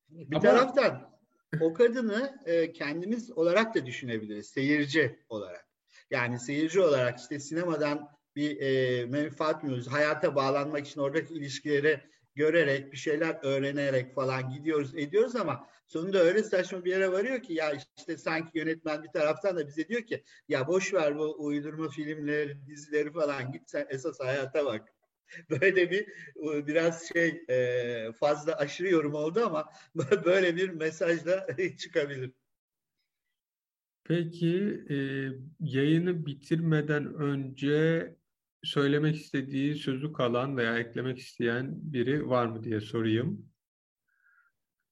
Bir 0.10 0.36
ama... 0.36 0.40
taraftan 0.40 1.20
o 1.62 1.74
kadını 1.74 2.40
e, 2.46 2.72
kendimiz 2.72 3.32
olarak 3.32 3.76
da 3.76 3.86
düşünebiliriz 3.86 4.48
seyirci 4.48 5.20
olarak. 5.30 5.69
Yani 6.12 6.40
seyirci 6.40 6.82
olarak 6.82 7.20
işte 7.20 7.40
sinemadan 7.40 8.10
bir 8.36 8.62
e, 8.62 9.06
menfaat 9.06 9.64
mıyız? 9.64 9.88
Hayata 9.88 10.36
bağlanmak 10.36 10.88
için 10.88 11.02
oradaki 11.02 11.34
ilişkileri 11.34 12.02
görerek, 12.36 12.92
bir 12.92 12.98
şeyler 12.98 13.40
öğrenerek 13.44 14.16
falan 14.16 14.50
gidiyoruz, 14.50 14.96
ediyoruz 14.96 15.36
ama 15.36 15.68
sonunda 15.88 16.20
öyle 16.20 16.44
saçma 16.44 16.86
bir 16.86 16.92
yere 16.92 17.12
varıyor 17.12 17.44
ki 17.44 17.54
ya 17.54 17.74
işte 17.98 18.18
sanki 18.18 18.58
yönetmen 18.58 19.04
bir 19.04 19.10
taraftan 19.10 19.58
da 19.58 19.68
bize 19.68 19.88
diyor 19.88 20.02
ki 20.02 20.24
ya 20.48 20.68
boş 20.68 20.94
ver 20.94 21.18
bu 21.18 21.36
uydurma 21.46 21.90
filmleri, 21.90 22.68
dizileri 22.68 23.12
falan 23.12 23.52
git 23.52 23.70
sen 23.70 23.88
esas 23.90 24.20
hayata 24.20 24.66
bak. 24.66 24.90
Böyle 25.50 25.92
bir 25.92 26.08
biraz 26.68 27.08
şey 27.08 27.44
e, 27.50 28.12
fazla 28.12 28.56
aşırı 28.56 28.90
yorum 28.90 29.14
oldu 29.14 29.46
ama 29.46 29.74
böyle 30.26 30.56
bir 30.56 30.70
mesajla 30.70 31.48
çıkabilir. 31.78 32.32
Peki 34.10 34.84
e, 34.90 34.96
yayını 35.60 36.26
bitirmeden 36.26 37.14
önce 37.14 38.16
söylemek 38.64 39.16
istediği 39.16 39.76
sözü 39.76 40.14
kalan 40.14 40.58
veya 40.58 40.80
eklemek 40.80 41.20
isteyen 41.20 41.72
biri 41.74 42.30
var 42.30 42.46
mı 42.46 42.64
diye 42.64 42.82
sorayım. 42.82 43.46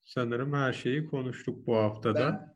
Sanırım 0.04 0.54
her 0.54 0.74
şeyi 0.74 1.06
konuştuk 1.06 1.68
bu 1.68 1.76
haftada. 1.76 2.20
Ben, 2.20 2.54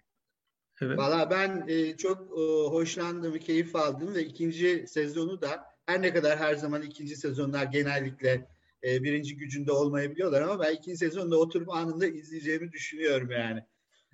evet. 0.86 0.98
Valla 0.98 1.30
ben 1.30 1.66
e, 1.68 1.98
çok 1.98 2.22
e, 2.22 2.70
hoşlandım, 2.70 3.40
keyif 3.40 3.76
aldım 3.76 4.14
ve 4.14 4.24
ikinci 4.24 4.88
sezonu 4.88 5.42
da 5.42 5.50
her 5.86 6.02
ne 6.02 6.14
kadar 6.14 6.40
her 6.40 6.56
zaman 6.56 6.82
ikinci 6.82 7.16
sezonlar 7.16 7.66
genellikle 7.66 8.48
e, 8.84 9.04
birinci 9.04 9.38
gücünde 9.38 9.72
olmayabiliyorlar 9.72 10.42
ama 10.42 10.60
ben 10.60 10.76
ikinci 10.76 10.98
sezonda 10.98 11.38
oturup 11.38 11.70
anında 11.70 12.08
izleyeceğimi 12.08 12.72
düşünüyorum 12.72 13.32
yani. 13.32 13.64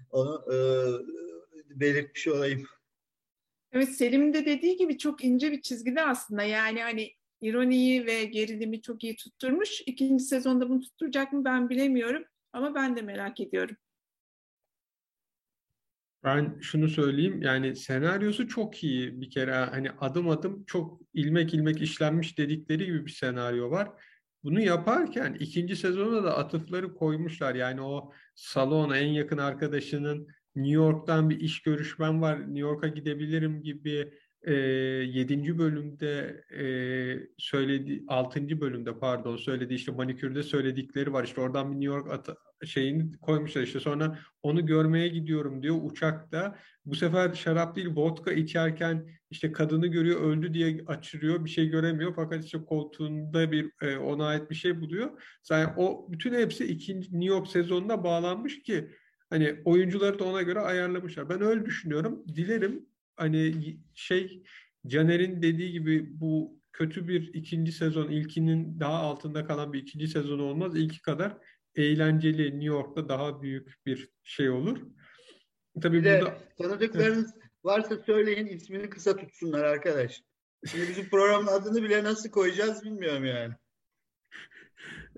Onu 0.09 0.45
e, 0.53 0.57
belirtmiş 1.80 2.28
olayım. 2.28 2.67
Evet 3.71 3.89
Selim'in 3.89 4.34
de 4.34 4.45
dediği 4.45 4.78
gibi 4.78 4.97
çok 4.97 5.23
ince 5.23 5.51
bir 5.51 5.61
çizgide 5.61 6.01
aslında 6.01 6.43
yani 6.43 6.82
hani 6.82 7.11
ironiyi 7.41 8.05
ve 8.05 8.25
gerilimi 8.25 8.82
çok 8.82 9.03
iyi 9.03 9.15
tutturmuş. 9.15 9.82
İkinci 9.86 10.23
sezonda 10.23 10.69
bunu 10.69 10.82
tutturacak 10.82 11.34
mı 11.34 11.45
ben 11.45 11.69
bilemiyorum 11.69 12.23
ama 12.53 12.75
ben 12.75 12.95
de 12.95 13.01
merak 13.01 13.39
ediyorum. 13.39 13.75
Ben 16.23 16.59
şunu 16.61 16.88
söyleyeyim 16.88 17.41
yani 17.41 17.75
senaryosu 17.75 18.47
çok 18.47 18.84
iyi 18.84 19.21
bir 19.21 19.30
kere 19.30 19.53
hani 19.53 19.91
adım 19.91 20.30
adım 20.30 20.63
çok 20.63 21.01
ilmek 21.13 21.53
ilmek 21.53 21.82
işlenmiş 21.82 22.38
dedikleri 22.38 22.86
gibi 22.86 23.05
bir 23.05 23.11
senaryo 23.11 23.71
var. 23.71 23.89
Bunu 24.43 24.61
yaparken 24.61 25.38
ikinci 25.39 25.75
sezona 25.75 26.23
da 26.23 26.38
atıfları 26.38 26.93
koymuşlar 26.93 27.55
yani 27.55 27.82
o 27.82 28.11
salon 28.36 28.93
en 28.93 29.07
yakın 29.07 29.38
arkadaşının 29.38 30.28
New 30.58 30.74
York'tan 30.74 31.30
bir 31.30 31.39
iş 31.39 31.62
görüşmem 31.62 32.22
var, 32.22 32.39
New 32.39 32.60
York'a 32.60 32.88
gidebilirim 32.88 33.62
gibi 33.64 34.14
e, 34.41 34.53
7. 34.53 35.58
bölümde 35.58 36.43
e, 36.58 36.64
söyledi 37.38 38.03
6. 38.08 38.62
bölümde 38.62 38.99
pardon 38.99 39.36
söyledi 39.36 39.74
işte 39.74 39.91
manikürde 39.91 40.43
söyledikleri 40.43 41.14
var 41.14 41.24
işte 41.24 41.41
oradan 41.41 41.72
bir 41.72 41.76
New 41.76 41.95
York 41.95 42.12
at 42.12 42.30
şeyini 42.66 43.12
koymuşlar 43.18 43.62
işte 43.62 43.80
sonra 43.80 44.20
onu 44.43 44.66
görmeye 44.66 45.08
gidiyorum 45.08 45.64
diyor 45.64 45.76
uçakta 45.84 46.58
bu 46.86 46.95
sefer 46.95 47.34
şarap 47.34 47.76
değil 47.76 47.89
vodka 47.95 48.32
içerken 48.32 49.08
işte 49.30 49.51
kadını 49.51 49.88
görüyor 49.88 50.22
öldü 50.22 50.53
diye 50.53 50.84
açırıyor 50.88 51.45
bir 51.45 51.49
şey 51.49 51.70
göremiyor 51.70 52.14
fakat 52.16 52.45
işte 52.45 52.66
koltuğunda 52.66 53.51
bir 53.51 53.72
e, 53.82 53.97
ona 53.97 54.26
ait 54.28 54.49
bir 54.49 54.55
şey 54.55 54.82
buluyor. 54.82 55.39
Yani 55.51 55.70
o 55.78 56.08
bütün 56.10 56.34
hepsi 56.34 56.66
ikinci 56.66 57.20
New 57.20 57.26
York 57.26 57.47
sezonuna 57.47 58.03
bağlanmış 58.03 58.64
ki 58.64 58.89
Hani 59.30 59.61
oyuncuları 59.65 60.19
da 60.19 60.23
ona 60.23 60.41
göre 60.41 60.59
ayarlamışlar. 60.59 61.30
Ben 61.30 61.41
öyle 61.41 61.65
düşünüyorum. 61.65 62.23
Dilerim 62.28 62.86
hani 63.15 63.55
şey 63.93 64.43
Caner'in 64.88 65.41
dediği 65.41 65.71
gibi 65.71 66.19
bu 66.19 66.61
kötü 66.73 67.07
bir 67.07 67.34
ikinci 67.34 67.71
sezon 67.71 68.09
ilkinin 68.09 68.80
daha 68.80 68.99
altında 68.99 69.45
kalan 69.45 69.73
bir 69.73 69.82
ikinci 69.82 70.07
sezon 70.07 70.39
olmaz. 70.39 70.75
İlki 70.75 71.01
kadar 71.01 71.38
eğlenceli 71.75 72.45
New 72.45 72.65
York'ta 72.65 73.09
daha 73.09 73.41
büyük 73.41 73.86
bir 73.86 74.09
şey 74.23 74.49
olur. 74.49 74.78
Tabii 75.82 75.99
bir 75.99 76.03
de 76.03 76.21
burada... 76.21 76.38
tanıdıklarınız 76.57 77.34
varsa 77.63 77.97
söyleyin 77.97 78.47
ismini 78.47 78.89
kısa 78.89 79.15
tutsunlar 79.15 79.63
arkadaş. 79.63 80.23
Şimdi 80.71 80.89
bizim 80.89 81.09
programın 81.09 81.47
adını 81.47 81.84
bile 81.84 82.03
nasıl 82.03 82.30
koyacağız 82.30 82.84
bilmiyorum 82.84 83.25
yani. 83.25 83.53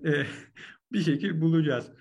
Ee, 0.05 0.25
bir 0.91 1.01
şekil 1.01 1.41
bulacağız. 1.41 1.91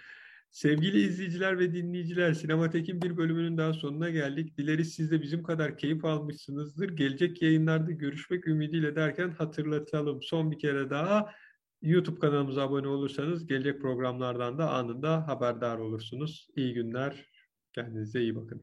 Sevgili 0.50 1.00
izleyiciler 1.00 1.58
ve 1.58 1.72
dinleyiciler, 1.72 2.32
Sinematek'in 2.32 3.02
bir 3.02 3.16
bölümünün 3.16 3.58
daha 3.58 3.72
sonuna 3.72 4.10
geldik. 4.10 4.58
Dileriz 4.58 4.94
siz 4.94 5.10
de 5.10 5.22
bizim 5.22 5.42
kadar 5.42 5.78
keyif 5.78 6.04
almışsınızdır. 6.04 6.96
Gelecek 6.96 7.42
yayınlarda 7.42 7.92
görüşmek 7.92 8.48
ümidiyle 8.48 8.96
derken 8.96 9.30
hatırlatalım. 9.30 10.22
Son 10.22 10.50
bir 10.50 10.58
kere 10.58 10.90
daha 10.90 11.30
YouTube 11.82 12.20
kanalımıza 12.20 12.62
abone 12.62 12.88
olursanız 12.88 13.46
gelecek 13.46 13.80
programlardan 13.80 14.58
da 14.58 14.70
anında 14.70 15.28
haberdar 15.28 15.78
olursunuz. 15.78 16.48
İyi 16.56 16.74
günler, 16.74 17.26
kendinize 17.72 18.20
iyi 18.20 18.36
bakın. 18.36 18.62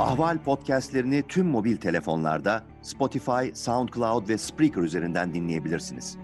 Ahval 0.00 0.42
podcastlerini 0.42 1.22
tüm 1.28 1.46
mobil 1.46 1.76
telefonlarda 1.76 2.64
Spotify, 2.82 3.54
SoundCloud 3.54 4.28
ve 4.28 4.38
Spreaker 4.38 4.82
üzerinden 4.82 5.34
dinleyebilirsiniz. 5.34 6.23